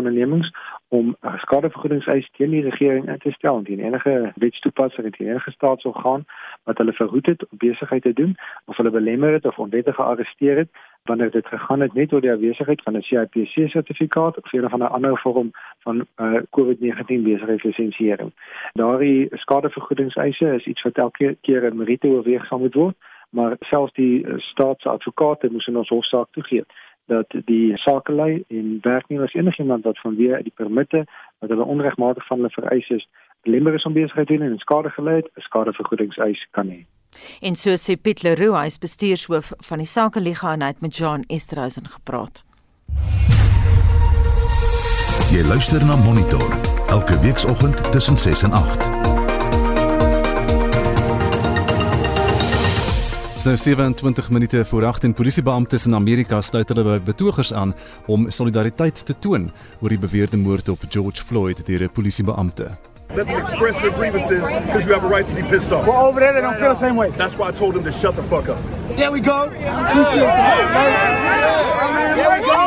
[0.90, 6.26] om skadevergoedingseis teen die regering in te stel teen enige wetstoepasser en teen enige staatsorgaan
[6.64, 10.58] wat hulle verhoed het om besigheid te doen of hulle belemmer het of onwettig gearresteer
[10.58, 10.70] het
[11.04, 14.80] wanneer dit gegaan het net oor die afwesigheid van 'n CIPC sertifikaat of een van
[14.80, 18.32] 'n ander vorm van uh, COVID-19 besigheidslisensiering.
[18.74, 22.96] Daardie skadevergoedingseise is iets wat elke keer in meriete oorweeg sal moet word,
[23.30, 26.64] maar selfs die uh, staatsadvokate moes in ons hofsaak toegee
[27.10, 31.06] dat die sakelei en werknemers enigiemand wat vanweë die permitte
[31.40, 33.08] wat hulle onregmatig van hulle vereis is,
[33.48, 36.86] belemmer is om besigheid te doen en skade gelei het, 'n skadevergoedingseis kan hê.
[37.42, 40.98] En so sê Piet Leroux, hy is bestuurshoof van die Sakeliga en hy het met
[40.98, 42.44] John Esterhuizen gepraat.
[45.34, 46.50] Jy luister na Monitor
[46.90, 49.29] elke weekoggend tussen 6 en 8.
[53.50, 57.74] Nou 27 minute voor 8 en polisiebeamptes in Amerika sluit hulle by betogers aan
[58.06, 59.48] om solidariteit te toon
[59.82, 62.68] oor die beweerde moord op George Floyd deur 'n polisiebeampte.
[63.16, 65.86] Let them express their grievances because you have a right to be pissed off.
[65.86, 67.10] Well, over there, they don't feel the same way.
[67.18, 68.58] That's why I told them to shut the fuck up.
[68.96, 69.50] There we go.
[69.50, 69.60] There
[72.36, 72.60] we go.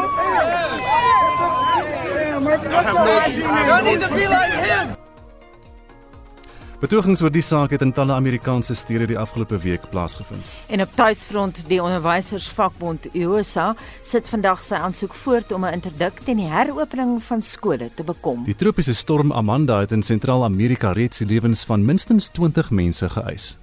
[2.74, 3.46] I have no issue.
[3.46, 5.01] I no need to be like him.
[6.82, 10.54] Betogings oor die saak het in talle Amerikaanse stede die afgelope week plaasgevind.
[10.66, 13.68] En op tuisfront, die onderwysersvakbond UOSA
[14.02, 18.42] sit vandag sy aansoek voort om 'n interdik teen die heropening van skole te bekom.
[18.44, 23.58] Die tropiese storm Amanda het in Sentraal-Amerika reeds die lewens van minstens 20 mense geëis.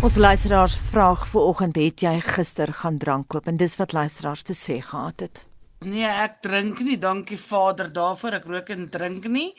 [0.00, 4.42] Ons luisteraars vraag vir oggend het jy gister gaan drank koop en dis wat luisteraars
[4.42, 5.46] te sê gehad het.
[5.86, 6.96] Nee, ek drink nie.
[6.98, 8.34] Dankie Vader daarvoor.
[8.40, 9.52] Ek rook en drink nie.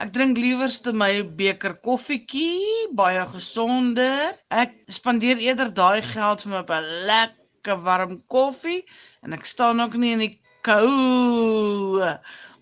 [0.00, 4.32] Ek drink liewerste my beker koffietjie, baie gesonder.
[4.48, 8.82] Ek spandeer eerder daai geld vir my op 'n lekker warm koffie
[9.22, 12.02] en ek staan ook nie in die kou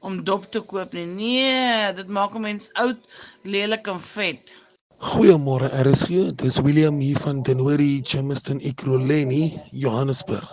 [0.02, 1.06] om dop te koop nie.
[1.06, 3.00] Nee, dit maak 'n mens oud,
[3.44, 4.58] lelik en vet.
[4.98, 6.34] Goeiemôre RSG.
[6.34, 10.52] Dis William hier van Denori Chemiston Ekurhuleni, Johannesburg.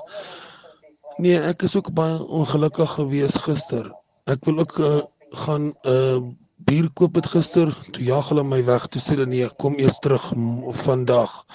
[1.18, 3.88] Nee, ek is ook baie ongelukkig geweest gister.
[4.28, 5.00] Ek wil ook uh,
[5.46, 6.20] gaan 'n uh,
[6.68, 7.72] bier koop het gister.
[7.92, 8.88] Toe jag hulle my weg.
[8.88, 10.34] Toe sê hulle nee, kom eers terug
[10.84, 11.46] vandag.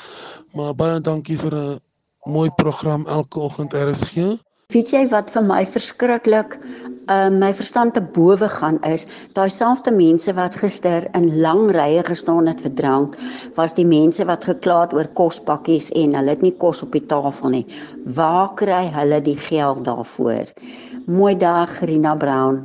[0.57, 1.81] Maar baie dankie vir 'n
[2.25, 4.41] mooi program elke oggend RSG.
[4.73, 6.59] Weet jy wat vir my verskriklik
[7.11, 12.03] uh my verstand te bowe gaan is, daai selfde mense wat gister in lang rye
[12.07, 13.17] gestaan het vir drank,
[13.57, 17.03] was die mense wat gekla het oor kospakkies en hulle het nie kos op die
[17.13, 17.65] tafel nie.
[18.19, 20.53] Waar kry hulle die geld daarvoor?
[21.07, 22.63] Mooi dag, Rina Brown.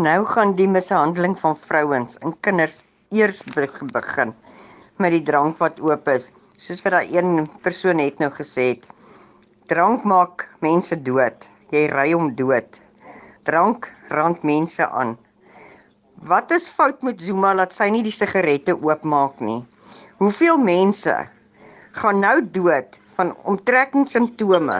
[0.00, 2.80] Nou gaan die mishandeling van vrouens en kinders
[3.12, 4.32] eers begin
[4.98, 6.30] met die drank wat oop is.
[6.56, 8.88] Soos wat daai een persoon het nou gesê het,
[9.66, 11.46] Drank maak mense dood.
[11.72, 12.83] Jy ry hom dood.
[13.44, 15.18] Drank rand mense aan.
[16.24, 19.58] Wat is fout met Zuma dat sy nie die sigarette oopmaak nie?
[20.22, 21.12] Hoeveel mense
[21.98, 24.78] gaan nou dood van omtrekkingssimptome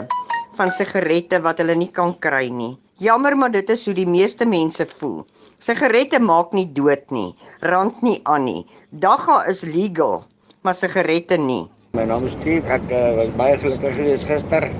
[0.57, 2.73] van sigarette wat hulle nie kan kry nie?
[2.97, 5.21] Jammer, maar dit is hoe die meeste mense voel.
[5.61, 8.63] Sigarette maak nie dood nie, rand nie aan nie.
[8.89, 10.23] Dagga is legal,
[10.65, 11.67] maar sigarette nie.
[11.93, 12.65] My naam is Steve.
[12.65, 14.71] Ek uh, was baie gelukkig geweest gister.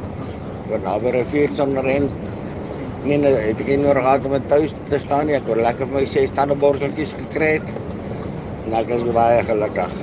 [0.71, 2.09] Oor naby rivier sonder hen.
[3.05, 5.35] Nee, ek het nie nog gehad om tuis te staan nie.
[5.37, 7.51] Ek het lekker vir my ses tandeborseltjies gekry.
[8.65, 9.93] En ek is baie gelukkig.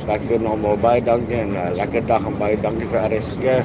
[0.00, 3.62] So ek wil nog baie dankie en uh, lekker dag en baie dankie vir RSG.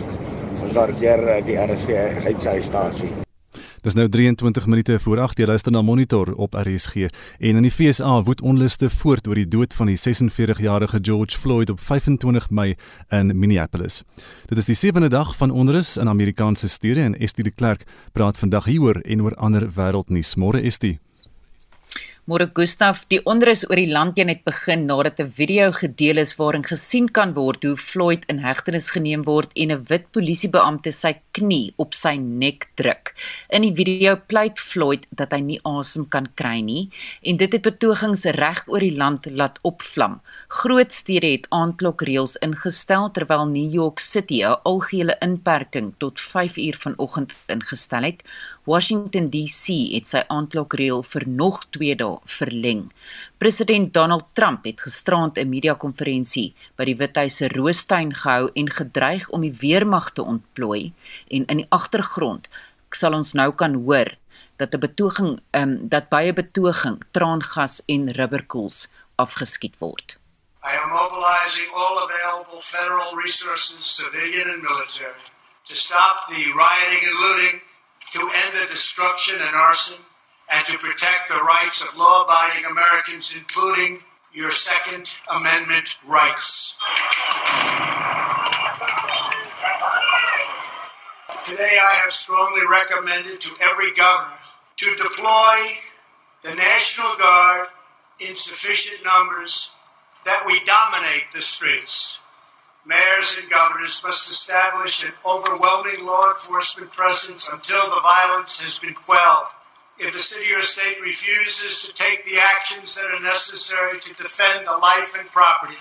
[0.62, 3.31] Ons sorgeer uh, die RSG uitsaaistasie.
[3.82, 7.08] Dis nou 23 minute voor 8 jy luister na Monitor op RSG
[7.40, 11.74] en in die FSA woed onluste voort oor die dood van die 46-jarige George Floyd
[11.74, 12.76] op 25 Mei
[13.10, 14.04] in Minneapolis.
[14.46, 18.38] Dit is die sewende dag van onrus in Amerikaanse stede en Estie de Klerk praat
[18.38, 20.38] vandag hieroor en oor ander wêreldnuus.
[20.38, 21.00] Môre Estie.
[22.32, 26.64] Môre Gustaf, die onrus oor die land het begin nadat 'n video gedeel is waarin
[26.64, 31.74] gesien kan word hoe Floyd in hegtenis geneem word en 'n wit polisiebeampte sy knie
[31.78, 33.14] op sy nek druk.
[33.50, 36.90] In die video pleit Floyd dat hy nie asem kan kry nie
[37.22, 40.22] en dit het betogings reg oor die land laat opvlam.
[40.48, 46.78] Groot stede het aandklokreëls ingestel terwyl New York City 'n algehele inperking tot 5 uur
[46.80, 48.24] vanoggend ingestel het.
[48.66, 52.92] Washington DC het sy aandklokreël vir nog 2 dae verleng.
[53.38, 59.30] President Donald Trump het gisterand 'n media-konferensie by die Withuis se Roostuin gehou en gedreig
[59.30, 60.94] om die weermag te ontplooi
[61.28, 62.48] en in die agtergrond
[62.90, 64.18] sal ons nou kan hoor
[64.58, 70.20] dat 'n betoging um, dat baie betoging traangas en rubberkoels afgeskiet word.
[70.64, 75.26] I am mobilizing all available federal resources civilian and military
[75.70, 77.62] to stop the rioting and looting
[78.14, 80.00] to end the destruction and arson,
[80.54, 84.00] and to protect the rights of law abiding Americans, including
[84.34, 86.78] your Second Amendment rights.
[91.46, 94.38] Today, I have strongly recommended to every governor
[94.78, 95.58] to deploy
[96.44, 97.68] the National Guard
[98.20, 99.76] in sufficient numbers
[100.26, 102.22] that we dominate the streets
[102.86, 108.94] mayors and governors must establish an overwhelming law enforcement presence until the violence has been
[108.94, 109.48] quelled.
[110.02, 114.66] If the city or state refuses to take the actions that are necessary to defend
[114.66, 115.78] the life and property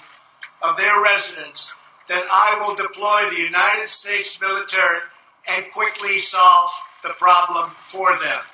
[0.61, 1.75] of their residents,
[2.07, 5.01] then I will deploy the United States military
[5.49, 6.71] and quickly solve
[7.03, 8.45] the problem for them.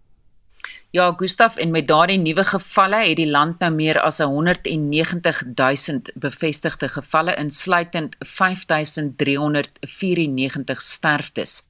[0.94, 6.02] Ja, Gustaf en met daardie nuwe gevalle het die land nou meer as 190 000
[6.20, 11.64] bevestigde gevalle insluitend 5394 sterftes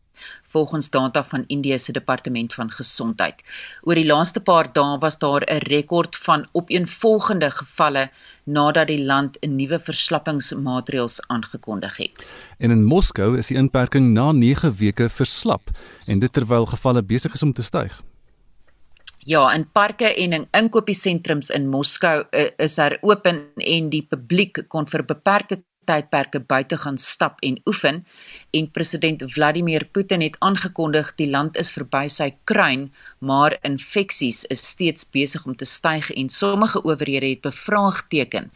[0.47, 3.43] volgens data van Indië se departement van gesondheid.
[3.81, 8.09] Oor die laaste paar dae was daar 'n rekord van opeenvolgende gevalle
[8.43, 12.27] nadat die land 'n nuwe verslappingsmaatreëls aangekondig het.
[12.57, 15.69] En in Moskou is die inperking na 9 weke verslap
[16.05, 18.01] en dit terwyl gevalle besig is om te styg.
[19.25, 24.63] Ja, in parke en in inkopiesentrums in Moskou uh, is daar oop en die publiek
[24.67, 28.03] kon vir beperkte tydperke buite gaan stap en oefen.
[28.53, 34.65] En president Vladimir Putin het aangekondig die land is verby sy kruin, maar infeksies is
[34.73, 38.51] steeds besig om te styg en sommige owerhede het bevraagteken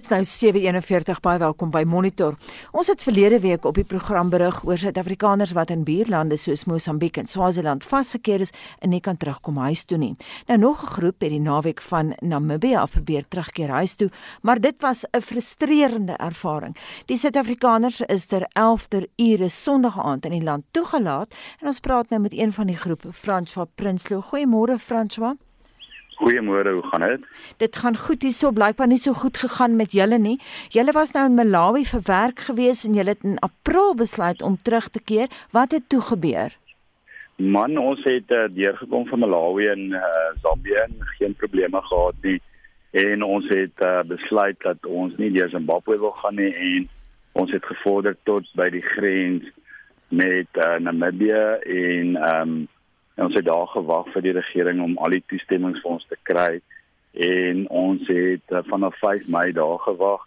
[0.00, 2.36] Dit is nou 7:41 baie welkom by Monitor.
[2.72, 7.16] Ons het verlede week op die program berig oor Suid-Afrikaners wat in buurlande soos Mosambiek
[7.20, 10.16] en Swaziland vasgekeer is en nie kan terugkom huis toe nie.
[10.46, 14.10] Nou nog 'n groep het die naweek van Namibië af probeer terugkeer huis toe,
[14.42, 16.76] maar dit was 'n frustrerende ervaring.
[17.06, 22.08] Die Suid-Afrikaners is ter 11ter ure Sondag aand in die land toegelaat en ons praat
[22.08, 24.22] nou met een van die groep, François Prinsloo.
[24.22, 25.36] Goeiemôre François.
[26.20, 27.22] Goeiemôre, hoe gaan dit?
[27.56, 30.36] Dit gaan goed hierso, blykbaar nie so goed gegaan met julle nie.
[30.68, 34.58] Julle was nou in Malawi vir werk gewees en julle het in April besluit om
[34.60, 35.32] terug te keer.
[35.56, 36.52] Wat het toe gebeur?
[37.40, 40.02] Man, ons het uh, deurgekom van Malawi en uh,
[40.42, 42.36] Zambië en geen probleme gehad nie.
[42.90, 46.88] En ons het uh, besluit dat ons nie deur Zimbabwe wil gaan nie en
[47.32, 49.48] ons het gevorder tot by die grens
[50.12, 52.68] met uh, Namibië en ehm um,
[53.20, 56.16] en ons het daar gewag vir die regering om al die toestemmings vir ons te
[56.24, 56.60] kry
[57.12, 60.22] en ons het uh, vanaf 5 Mei daar gewag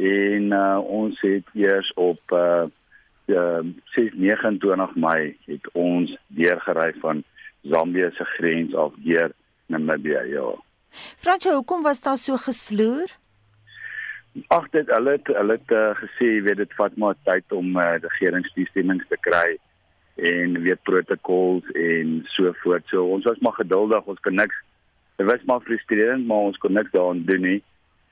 [0.00, 2.64] en uh, ons het eers op uh,
[3.28, 3.60] uh
[4.16, 7.20] 29 Mei het ons deurgery van
[7.68, 9.34] Zambië se grens af deur
[9.66, 10.46] Namibië ja.
[11.16, 13.12] Franco, hoekom was daar so gesloer?
[14.48, 17.76] Ag dit hulle het hulle het uh, gesê jy weet dit vat maar tyd om
[17.76, 19.60] uh, regeringstoestemmings te kry
[20.14, 22.84] en weer protokols en so voort.
[22.86, 24.56] So ons was maar geduldig, ons kon niks
[25.16, 27.62] dit was maar frustrerend, maar ons kon niks daaraan doen nie.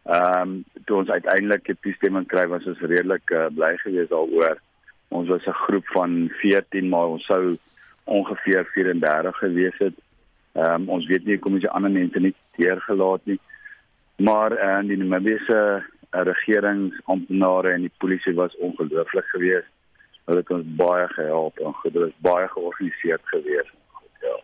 [0.05, 4.61] Ehm um, toe ons uiteindelik die toestemming kry, was ons redelik uh, bly geweest daaroor.
[5.09, 7.57] Ons was 'n groep van 14, maar ons sou
[8.05, 9.97] ongeveer 34 gewees het.
[10.53, 13.41] Ehm um, ons weet nie hoekom die ander mense nie deurgelaat nie.
[14.17, 19.69] Maar uh, die Namibiese uh, regeringsamptenare en die polisie was ongelooflik geweest
[20.31, 23.75] hulle het ons baie gehelp en dit was baie georganiseerd geweest.
[24.23, 24.37] Ja.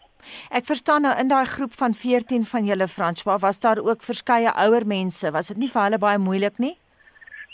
[0.59, 4.53] Ek verstaan nou in daai groep van 14 van julle François was daar ook verskeie
[4.66, 5.30] ouer mense.
[5.30, 6.74] Was dit nie vir hulle baie moeilik nie?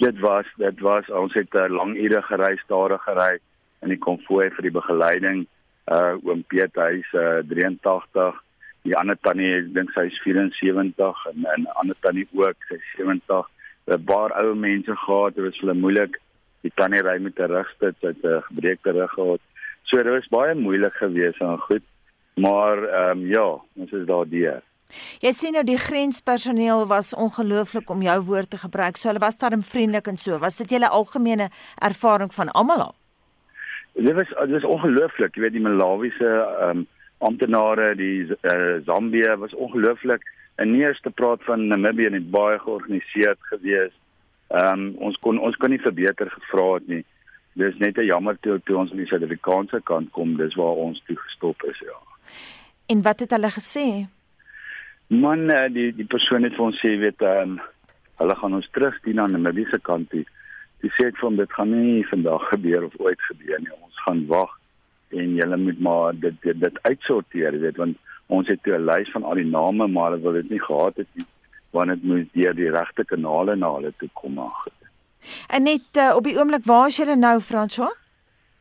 [0.01, 3.39] Dit was dit was ons het 'n uh, lang ure gery, stadig gery
[3.83, 5.47] in die konvooi vir die begeleiding.
[5.87, 8.41] Uh oom Piet hy's uh, 83.
[8.83, 12.89] Die ander tannie, ek dink sy is 74 en 'n ander tannie ook, sy is
[12.97, 13.47] 70.
[13.87, 16.19] 'n Paar ou mense gehad, dit was hulle moeilik
[16.63, 19.41] die tannie ry met 'n rugstits uit 'n gebreekte rug gehad.
[19.83, 21.83] So dit was baie moeilik geweest en goed.
[22.35, 24.63] Maar ehm um, ja, ons is daar deur.
[25.25, 28.97] Jy sien nou die grenspersoneel was ongelooflik om jou woord te gebruik.
[28.97, 30.39] So hulle was darm vriendelik en so.
[30.39, 31.49] Was dit julle algemene
[31.81, 32.95] ervaring van almal al?
[33.95, 35.35] Dit was dit was ongelooflik.
[35.35, 36.87] Jy weet die Malawiese ehm um,
[37.23, 40.25] amptenare, die uh, Zambië was ongelooflik.
[40.59, 44.02] En nie eers te praat van Namibië dit baie georganiseerd geweest.
[44.53, 47.05] Ehm um, ons kon ons kon nie verbeter gevra het nie.
[47.57, 51.03] Dis net 'n jammer toe toe ons aan die Suid-Afrikaanse kant kom, dis waar ons
[51.07, 51.99] toe gestop is, ja.
[52.87, 54.07] En wat het hulle gesê?
[55.07, 57.61] Man, uh, die die persoon het vir ons sê weet ehm um,
[58.21, 60.25] hulle gaan ons terugdien aan die Namibiese kant toe.
[60.81, 63.73] Dis sê ek van dit gaan nie vandag gebeur of ooit gebeur nie.
[63.81, 64.59] Ons gaan wag
[65.11, 67.97] en julle moet maar dit dit, dit uitsorteer, weet want
[68.27, 71.09] ons het 'n lys van al die name maar hulle wil dit nie gehad het
[71.15, 71.27] nie
[71.73, 74.69] want dit moet deur die regte kanale na hulle toe kom maar.
[75.49, 77.93] En net uh, op die oomblik waar is julle nou François?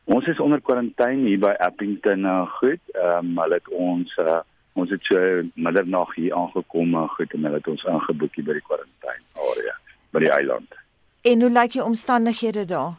[0.04, 2.82] Ons is onder kwarantyne hier by Appington uh, goed.
[2.94, 4.40] Ehm um, hulle het ons uh,
[4.72, 8.58] ons het so middernag hier aangekom uh, goed en hulle het ons aangeboek hier by
[8.58, 9.76] die kwarantyne area
[10.12, 10.78] by die eiland.
[11.22, 12.94] En hoe lyk die omstandighede daar?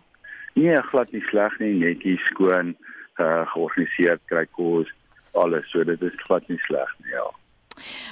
[0.53, 2.76] Nee, glad nie sleg nie, netjies skoon,
[3.18, 4.89] uh, georganiseer, kry kos,
[5.34, 5.66] alles.
[5.72, 7.26] So dit is glad nie sleg nie, ja.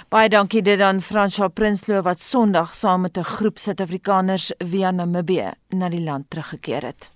[0.10, 5.52] Baie dankie dit aan Franswa Prinsloo wat Sondag saam met 'n groep Suid-Afrikaners via Namibië
[5.70, 7.12] na die land teruggekeer het.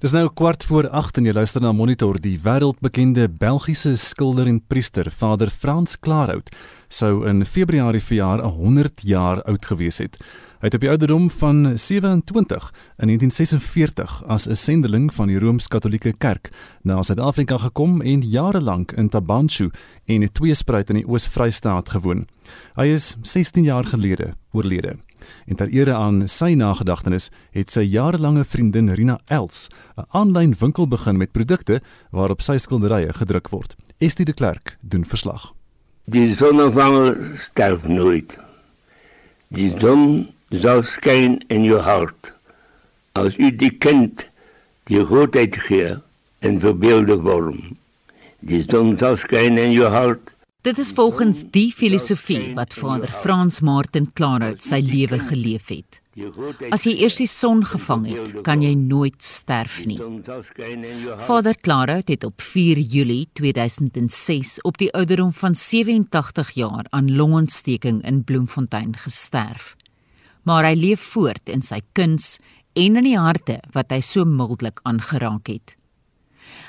[0.00, 4.62] Dis nou kwart voor 8 en jy luister na Monitor die wêreldbekende Belgiese skilder en
[4.66, 6.48] priester Vader Frans Klaarhout
[6.88, 10.16] sou in Februarie verjaar 100 jaar oud gewees het.
[10.60, 12.64] Hy het op die ouderdom van 27
[13.00, 16.50] in 1946 as 'n sendeling van die Rooms-Katolieke Kerk
[16.82, 19.70] na Suid-Afrika gekom en jare lank in Tabanchu
[20.04, 22.26] en tweespruit in die Oos-Vrystaat gewoon.
[22.74, 24.96] Hy is 16 jaar gelede oorlede.
[25.46, 30.88] En ter ere aan sy nagedagtenis het sy jarelange vriendin Rina Els 'n aanlyn winkel
[30.88, 31.80] begin met produkte
[32.10, 33.76] waarop sy skilderye gedruk word.
[33.98, 35.54] Estie de Klerk doen verslag.
[36.04, 38.38] Die sonnevanger sterf nooit.
[39.48, 42.32] Die zon zal skyn in jou hart.
[43.12, 44.26] As u die kind
[44.90, 45.94] die grootheid gee
[46.40, 47.76] en verbeelde vorm.
[48.40, 50.34] Die zon zal skyn in jou hart.
[50.60, 56.00] Dit is volgens die filosofie wat Vader Frans Martin Klaarhout sy lewe geleef het.
[56.74, 59.96] As jy eers die son gevang het, kan jy nooit sterf nie.
[61.24, 68.02] Vader Klaarhout het op 4 Julie 2006 op die ouderdom van 87 jaar aan longontsteking
[68.04, 69.76] in Bloemfontein gesterf.
[70.48, 72.38] Maar hy leef voort in sy kuns
[72.78, 75.76] en in die harte wat hy so mildelik aangeraak het.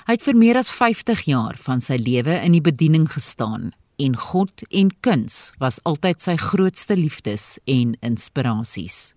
[0.07, 4.17] Hy het vir meer as 50 jaar van sy lewe in die bediening gestaan en
[4.17, 9.13] God en kuns was altyd sy grootste liefdes en inspirasies.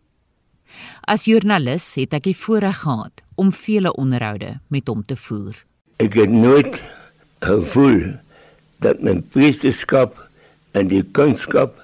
[1.09, 5.57] As joernalis het ek die voorreg gehad om vele onderhoude met hom te voer.
[6.02, 6.80] Ek het nooit
[7.44, 8.16] gevoel
[8.84, 10.18] dat my priesterskap
[10.74, 11.78] en die kunskap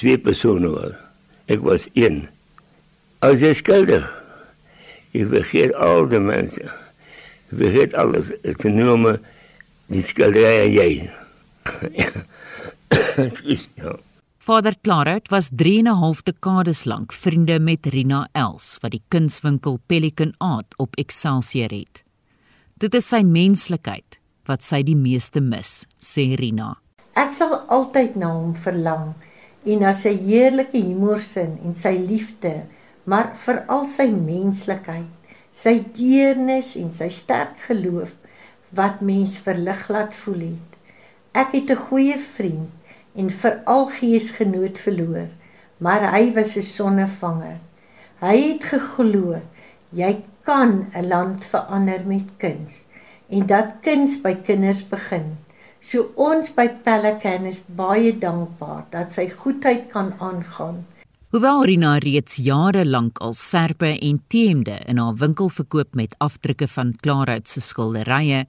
[0.00, 1.03] twee persone was.
[1.46, 2.28] Ek was een.
[3.24, 4.06] As jy skilder,
[5.12, 6.64] jy vergeet al die mense.
[7.50, 8.32] Jy vergeet alles.
[8.44, 9.18] Het is nie om
[9.92, 11.10] die skilderij en jy.
[14.44, 19.02] Vader Klaarhout was 3 en 'n half dekades lank vriende met Rina Els wat die
[19.08, 22.02] kunswinkel Pelican Art op Excelsior het.
[22.76, 26.76] Dit is sy menslikheid wat sy die meeste mis, sê Rina.
[27.14, 29.14] Ek sal altyd na hom verlang
[29.64, 32.64] en na sy heerlike humorsin en sy liefde,
[33.04, 35.10] maar veral sy menslikheid,
[35.52, 38.14] sy deernis en sy sterk geloof
[38.74, 40.70] wat mens verlig laat voel het.
[41.34, 42.70] Ek het 'n goeie vriend
[43.14, 45.28] en veral geesgenoot verloor,
[45.78, 47.58] maar hy was 'n sonnevanger.
[48.20, 49.40] Hy het geglo
[49.94, 52.84] jy kan 'n land verander met kuns
[53.28, 55.38] en dat kuns by kinders begin.
[55.84, 60.84] So ons by Pelican is baie dankbaar dat sy goedheid kan aangaan
[61.34, 66.68] Hoewel Rina reeds jare lank al serpe en teemde in haar winkel verkoop met afdrukke
[66.70, 68.44] van Klaarhout se skilderye,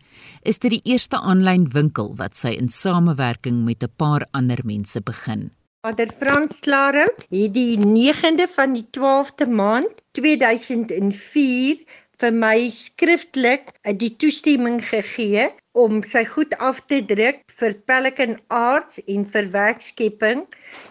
[0.46, 5.02] is dit die eerste aanlyn winkel wat sy in samewerking met 'n paar ander mense
[5.02, 5.50] begin.
[5.82, 11.82] Vader Frans Klaarhout het die 9de van die 12de maand 2004
[12.22, 19.02] vir my skriftelik die toestemming gegee om sy goed af te druk vir Pelican Arts
[19.12, 20.46] en vir werkskepping.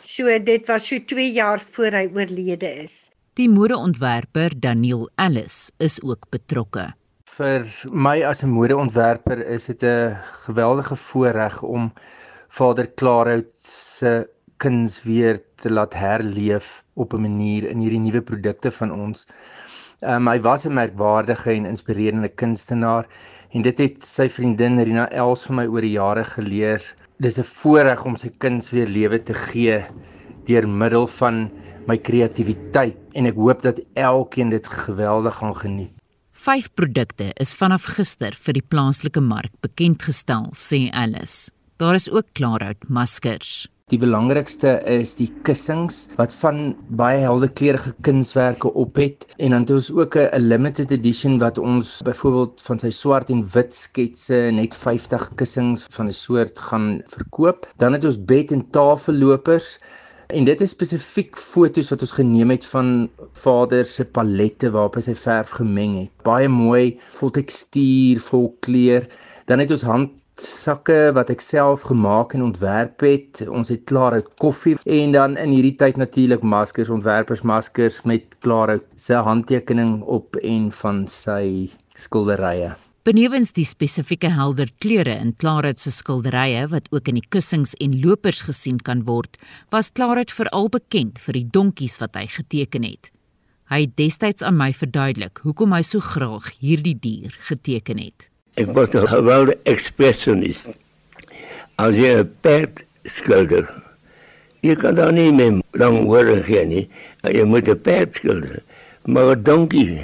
[0.04, 3.08] So dit was so 2 jaar voor hy oorlede is.
[3.34, 6.92] Die modeontwerper Daniel Ellis is ook betrokke.
[7.34, 10.14] Vir my as 'n modeontwerper is dit 'n
[10.46, 11.92] geweldige voorreg om
[12.48, 18.70] Vader Klaarhout se kuns weer te laat herleef op 'n manier in hierdie nuwe produkte
[18.70, 19.26] van ons.
[20.04, 23.06] Um, hy was 'n merkwaardige en inspirerende kunstenaar
[23.56, 26.82] en dit het sy vriendin Rina Els vir my oor die jare geleer.
[27.20, 29.80] Dis 'n voorreg om sy kuns weer lewe te gee
[30.46, 31.50] deur middel van
[31.86, 35.94] my kreatiwiteit en ek hoop dat elkeen dit geweldig gaan geniet.
[36.32, 41.50] Vyf produkte is vanaf gister vir die plaaslike mark bekend gestel, sê Alice.
[41.78, 43.68] Daar is ook klaarhout maskers.
[43.92, 46.60] Die belangrikste is die kussings wat van
[47.00, 51.60] baie helder kleurige kunswerke op het en dan het ons ook 'n limited edition wat
[51.60, 56.88] ons byvoorbeeld van sy swart en wit sketse net 50 kussings van 'n soort gaan
[57.16, 57.68] verkoop.
[57.76, 59.78] Dan het ons bed en tafellopers
[60.28, 65.04] en dit is spesifiek fotos wat ons geneem het van vader se palette waarop hy
[65.10, 66.12] sy verf gemeng het.
[66.24, 69.04] Baie mooi, vol tekstuur, vol kleur.
[69.44, 73.42] Dan het ons hand sakke wat ek self gemaak en ontwerp het.
[73.48, 79.14] Ons het klaarhout koffie en dan in hierdie tyd natuurlik maskers, ontwerpersmaskers met klaarhout se
[79.14, 82.74] handtekening op en van sy skilderye.
[83.04, 87.98] Benewens die spesifieke helder kleure in Klaarhout se skilderye wat ook in die kussings en
[88.00, 89.36] lopers gesien kan word,
[89.68, 93.12] was Klaarhout veral bekend vir die donkies wat hy geteken het.
[93.68, 98.30] Hy het destyds aan my verduidelik hoekom hy so graag hierdie dier geteken het.
[98.54, 100.68] Ek was 'n geweldige ekspresionis.
[101.74, 103.66] As jy 'n perd skilder,
[104.62, 106.88] jy kan dan nie meer lang woorde gee nie.
[107.22, 108.62] Jy moet 'n perd skilder.
[109.04, 110.00] Maar 'n donkie,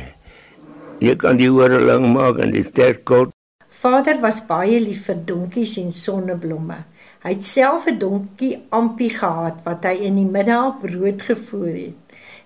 [0.99, 3.31] jy kan die woorde lang maak en dit sterk kort.
[3.69, 6.85] Vader was baie lief vir donkies en sonneblomme.
[7.23, 11.99] Hy het self 'n donkie ampie gehad wat hy in die middag brood gevoer het.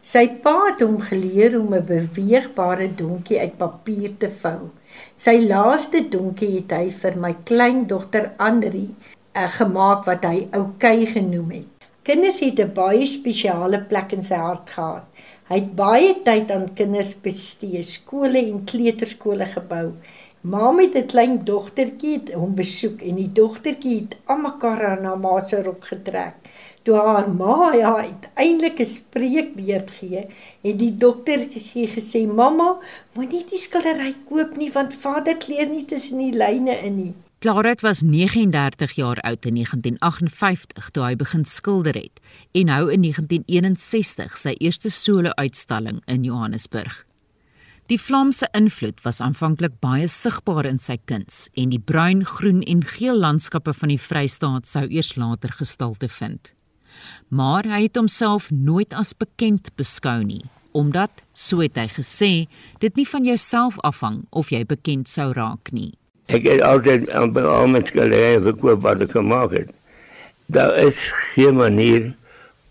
[0.03, 4.71] Sy pa het hom geleer om 'n beweegbare donkie uit papier te vou.
[5.15, 11.51] Sy laaste donkie het hy vir my kleindogter Andri uh, gemaak wat hy oukei genoem
[11.51, 11.89] het.
[12.05, 15.07] Kinders het 'n baie spesiale plek in sy hart gehad.
[15.49, 19.93] Hy het baie tyd aan kinders bestee, skole en kleuterskole gebou.
[20.41, 25.47] Mam het 'n klein dogtertjie hom besoek en die dogtertjie het almekaar aan haar ma
[25.47, 26.35] se rok getrek.
[26.85, 30.27] Toe haar ma ja uiteindelik 'n spreekbeurt gee,
[30.63, 32.77] het die dogtertjie gesê: "Mamma,
[33.15, 37.81] moenie die skildery koop nie want vader kleer nie tussen die lyne in nie." Claret
[37.81, 42.21] was 39 jaar oud in 1958 toe hy begin skilder het
[42.53, 47.07] en hou in 1961 sy eerste solo-uitstalling in Johannesburg.
[47.87, 52.85] Die Vlaamse invloed was aanvanklik baie sigbaar in sy kuns en die bruin, groen en
[52.85, 56.55] geel landskappe van die Vrystaat sou eers later gestalte vind.
[57.29, 60.43] Maar hy het homself nooit as bekend beskou nie,
[60.73, 62.33] omdat, so het hy gesê,
[62.83, 65.93] dit nie van jouself afhang of jy bekend sou raak nie.
[66.33, 69.73] Ek het altyd al met skilderye verkoop wat ek gemaak het.
[70.47, 71.01] Daar is
[71.35, 72.13] geen manier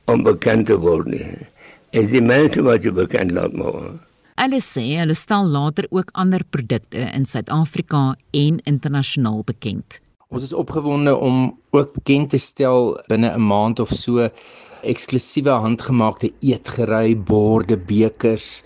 [0.05, 1.27] om bekend te word nie.
[1.93, 4.01] Is die mense wat jy bekend laat maak.
[4.33, 9.99] Hulle sê hulle stel later ook ander produkte in Suid-Afrika en internasionaal bekend.
[10.33, 14.29] Ons is opgewonde om ook bekend te stel binne 'n maand of so
[14.81, 18.63] eksklusiewe handgemaakte eetgerei borde, bekers,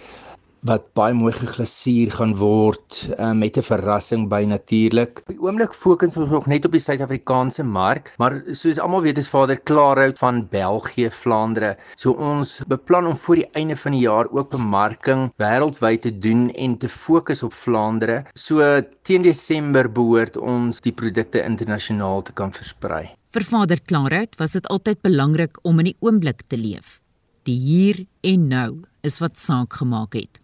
[0.67, 5.21] wat baie mooi geglasuur gaan word uh, met 'n verrassing by natuurlik.
[5.23, 9.17] Op die oomblik fokus ons nog net op die Suid-Afrikaanse mark, maar soos almal weet
[9.17, 11.77] is Vader Klaarhout van België, Vlaandere.
[11.95, 16.51] So ons beplan om voor die einde van die jaar ook bemarking wêreldwyd te doen
[16.51, 18.25] en te fokus op Vlaandere.
[18.35, 23.07] So teen Desember behoort ons die produkte internasionaal te kan versprei.
[23.31, 26.99] Vir Vader Klaarhout was dit altyd belangrik om in die oomblik te leef.
[27.43, 30.41] Die hier en nou is wat saak gemaak het.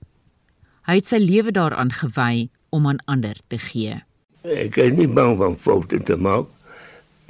[0.84, 4.02] Hy het sy lewe daaraan gewy om aan ander te gee.
[4.44, 6.50] Ek is nie bang van foute te maak,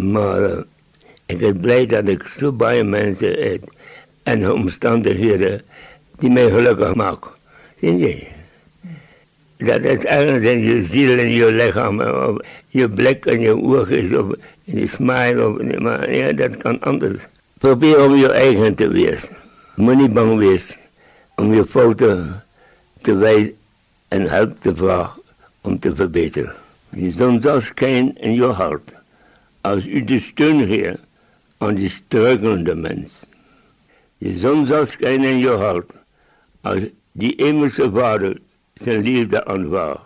[0.01, 0.61] maar uh,
[1.29, 3.67] ek is bly dat ek so baie mense het
[4.25, 5.59] en omstandighede
[6.23, 7.29] die my gelukkig maak.
[7.77, 8.15] Sien jy?
[9.63, 12.41] Dat is alles in je ziel en je lichaam, of
[12.73, 14.33] je blik en je ogen, of
[14.65, 17.29] in je smile, of, maar ja, dat kan anders.
[17.61, 19.37] Probeer om je eigen te wezen.
[19.75, 20.79] Moet niet bang wezen
[21.35, 22.42] om je fouten te
[23.11, 23.55] wijzen
[24.07, 25.21] en hulp te vragen
[25.61, 26.55] om te verbeteren.
[26.89, 28.93] Je zon zal schijnen in je hart
[29.61, 30.99] als u de steun geeft
[31.57, 33.25] aan die struikelende mens.
[34.17, 36.03] Je zon zal schijnen in je hart
[36.61, 36.79] als
[37.11, 38.37] die hemelse vader
[38.73, 40.01] zijn liefde aanvaardt.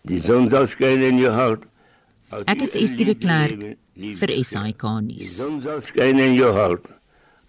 [0.00, 1.64] Die zon zal schijnen in je hart.
[2.44, 5.16] Ek is Estie de Klerk vir SAK nuus.
[5.16, 6.98] Die zon zal schijnen in je hart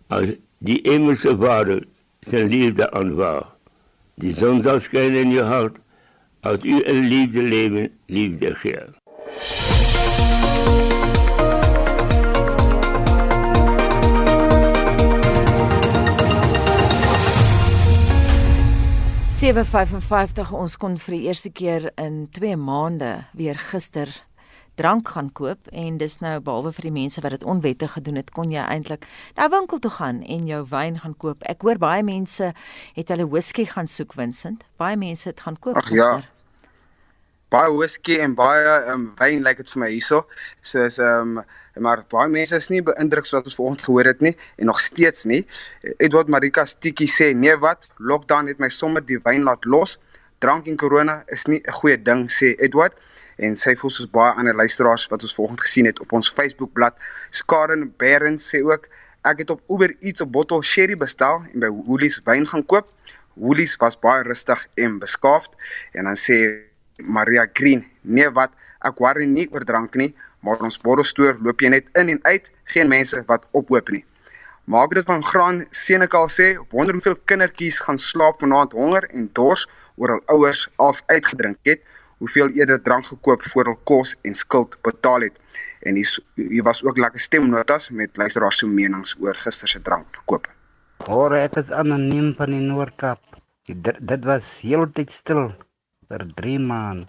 [0.07, 1.83] als die hemelse vader
[2.19, 3.56] zijn liefde aanvaardt.
[4.19, 5.77] Die zon zal schijnen in je hart
[6.41, 8.97] als u een liefde leven, liefde geeft.
[19.29, 24.09] Sewe 55 ons kon vir die eerste keer in 2 maande weer gister
[24.77, 28.31] drank gaan koop en dis nou behalwe vir die mense wat dit onwettig gedoen het,
[28.35, 31.43] kon jy eintlik na 'n winkel toe gaan en jou wyn gaan koop.
[31.43, 32.53] Ek hoor baie mense
[32.93, 34.65] het hulle whisky gaan soek, Vincent.
[34.77, 35.75] Baie mense het gaan koop.
[35.75, 36.21] Ag ja.
[37.49, 40.25] Baie whisky en baie um, wyn lyk like dit vir my hierso.
[40.61, 41.43] Soos ehm um,
[41.79, 44.79] maar baie mense is nie beïndruk soos wat ons vanoggend gehoor het nie en nog
[44.79, 45.45] steeds nie.
[45.97, 49.97] Edward Marika Stikkie sê nee wat, lockdown het my sommer die wyn laat los.
[50.39, 52.93] Drank en corona is nie 'n goeie ding sê Edward
[53.37, 56.97] en sy voel soos baie ander luisteraars wat ons vanoggend gesien het op ons Facebookblad.
[57.29, 58.87] Skaren Berens sê ook
[59.27, 62.87] ek het op Uber Eats 'n bottel sherry bestel en by Woolies wyn gaan koop.
[63.33, 65.51] Woolies was baie rustig en beskaafd
[65.93, 66.65] en dan sê
[66.97, 71.69] Maria Green, nee wat, ek worry nie oor drank nie, maar ons borrelstoer loop jy
[71.69, 74.05] net in en uit, geen mense wat ophoop nie.
[74.67, 80.09] Dit van Graan Senekal sê, wonder hoeveel kindertjies gaan slaap vanaand honger en dors oor
[80.09, 81.79] hul ouers als uitgedrink het
[82.17, 85.35] hoeveel eerder drank gekoop voor hul kos en skuld betaal het.
[85.81, 90.47] En hier hier was ook lekker stemnotas met luisteraars se menings oor gister se drankverkoop.
[91.05, 93.21] Hoor ek is anoniem van die Noord-Kaap.
[93.67, 95.51] Dit was heeltyd stil
[96.09, 97.07] vir 3 maande.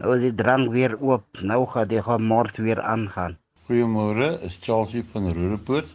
[0.00, 1.26] Nou is die drank weer oop.
[1.42, 3.36] Nou gaan die gemors weer aangaan.
[3.68, 5.92] Goeiemôre, is Charlesie van Rodepoort.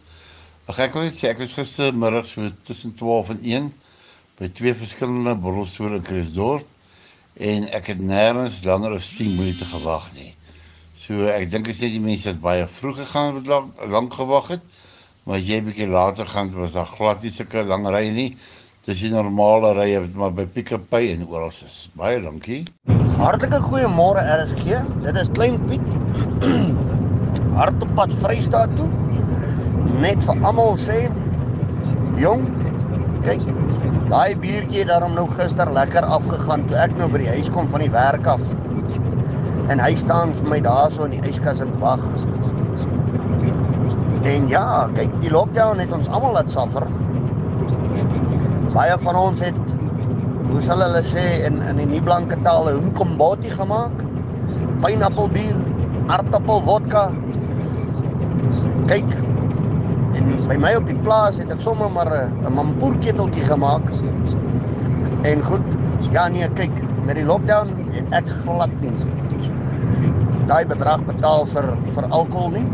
[0.68, 3.68] Ag ek wil sê ek was gistermiddag so tussen 12 en 1
[4.38, 6.77] by twee verskillende borrelstore in Kruisdorp
[7.38, 10.34] en ek het nêrens langer as 10 minute gewag nie.
[10.98, 14.52] So ek dink as jy die mense het baie vroeg gegaan het lank, lank gewag
[14.56, 14.64] het,
[15.24, 18.30] maar jy bietjie later gaan was daar glad nie sulke lang rye nie.
[18.88, 21.88] Dis die normale rye wat maar by Pick n Pay en oral is.
[21.98, 22.62] Baie dankie.
[23.18, 24.80] Hartlike goeiemôre RSG.
[25.04, 25.98] Dit is Klein Piet.
[27.58, 28.88] Hartopad Vrystaat toe.
[29.98, 30.98] net vir almal sê,
[32.22, 32.44] jong,
[33.24, 33.42] kyk,
[34.10, 37.68] daai biertjie het daarom nou gister lekker afgegaan toe ek nou by die huis kom
[37.72, 38.42] van die werk af.
[39.68, 42.04] En hy staan vir my daarso in die yskas en wag.
[44.28, 46.86] En ja, kyk, die lockdown het ons almal laat suffer.
[48.74, 49.56] Baie van ons het
[50.48, 54.04] hoe sal hulle sê in in die nie blanke taal 'n humkomboti gemaak.
[54.82, 55.56] Pineappelbier,
[56.08, 57.10] aardappelvodka.
[58.86, 59.10] Kyk.
[60.48, 63.86] By my op die plaas het ek sommer maar 'n mampoerketeltjie gemaak.
[65.22, 65.66] En goed,
[66.12, 68.92] ja nee, kyk, met die lockdown het ek glad nie
[70.48, 71.66] daai bedrag betaal vir
[71.96, 72.64] vir alkohol nie.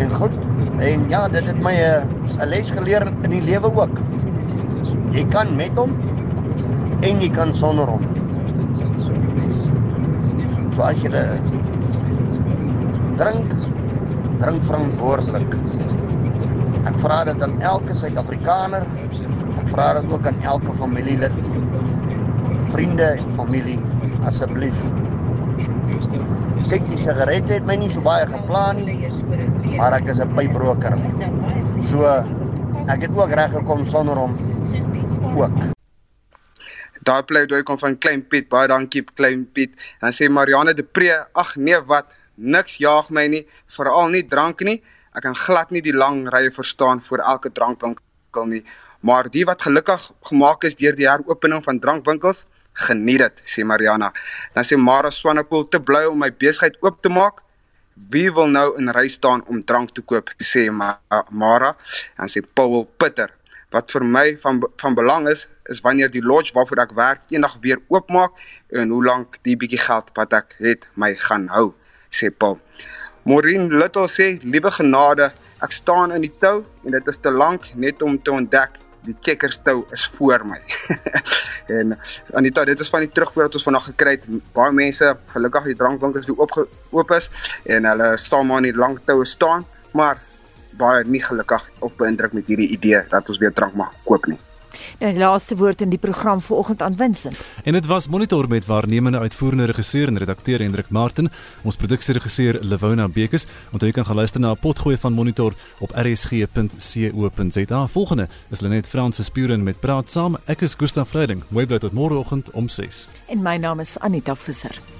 [0.00, 0.36] En goed,
[0.84, 2.04] en ja, dit het my 'n
[2.36, 4.00] 'n les geleer in die lewe ook.
[5.12, 5.90] Jy kan met hom
[7.00, 8.04] en jy kan sonder hom.
[10.74, 11.10] So as jy
[13.16, 13.52] drink,
[14.40, 15.54] drink verantwoordelik.
[16.88, 18.86] Ek vra dit aan elke Suid-Afrikaner.
[19.60, 21.34] Ek vra dit ook aan elke familielid.
[22.72, 23.78] Vriende en familie,
[24.28, 24.78] asseblief.
[26.70, 29.10] Kyk, die sigarette het my nie so baie geplan nie,
[29.76, 30.96] maar ek is 'n pyproker.
[31.82, 32.06] So
[32.86, 34.36] ek het ook reg gekom sonder hom
[35.36, 35.52] ook.
[37.02, 38.48] Daai pleidooi kom van Klein Piet.
[38.48, 39.72] Baie dankie Klein Piet.
[40.00, 44.64] Dan sê Marianne de Pre, ag nee wat, niks jaag my nie, veral nie drank
[44.66, 44.80] nie.
[45.14, 48.62] Ek kan glad nie die lang rye verstaan voor elke drankwinkel nie.
[49.00, 52.44] Maar die wat gelukkig gemaak is deur die heropening van drankwinkels,
[52.86, 54.12] geniet dit, sê Mariana.
[54.54, 57.42] Dan sê Mara Swanepoel te bly om my besigheid oop te maak.
[58.12, 60.98] Wie wil nou in ry staan om drank te koop, sê Ma
[61.30, 61.74] Mara.
[62.16, 63.32] Dan sê Paul Pitter,
[63.72, 67.56] wat vir my van van belang is, is wanneer die lodge waarvoor ek werk eendag
[67.64, 68.36] weer oopmaak
[68.74, 71.70] en hoe lank die bietjie geld wat ek het my gaan hou,
[72.10, 72.58] sê Paul.
[73.24, 75.32] Maureen Little sê, "Liewe genade,
[75.62, 79.16] ek staan in die tou en dit is te lank net om te ontdek die
[79.20, 80.60] checkers tou is voor my."
[81.78, 81.98] en
[82.34, 84.24] Anita, dit is van die terugvoer wat ons vandag gekry het.
[84.52, 87.30] Baie mense, gelukkig die drankwinkels weer oop oop is
[87.64, 90.18] en hulle staan maar in die lang toue staan, maar
[90.70, 94.38] baie nie gelukkig op beïndruk met hierdie idee dat ons weer drank mag koop nie.
[94.98, 97.36] En die laaste woord in die program vanoggend aan Vincent.
[97.64, 101.30] En dit was monitor met waarnemende uitvoerende regisseur en redakteur Hendrik Martin,
[101.62, 103.46] ons produksieregisseur Lewona Bekes.
[103.72, 107.86] Onthou jy kan gaan luister na 'n potgooi van monitor op rsg.co.za.
[107.86, 110.36] Volgende is Lenet Fransis Spuren met praat saam.
[110.44, 111.42] Ek is Gustaf Vreiding.
[111.48, 113.08] Mooi bly tot môreoggend om 6.
[113.26, 114.99] En my naam is Anita Visser.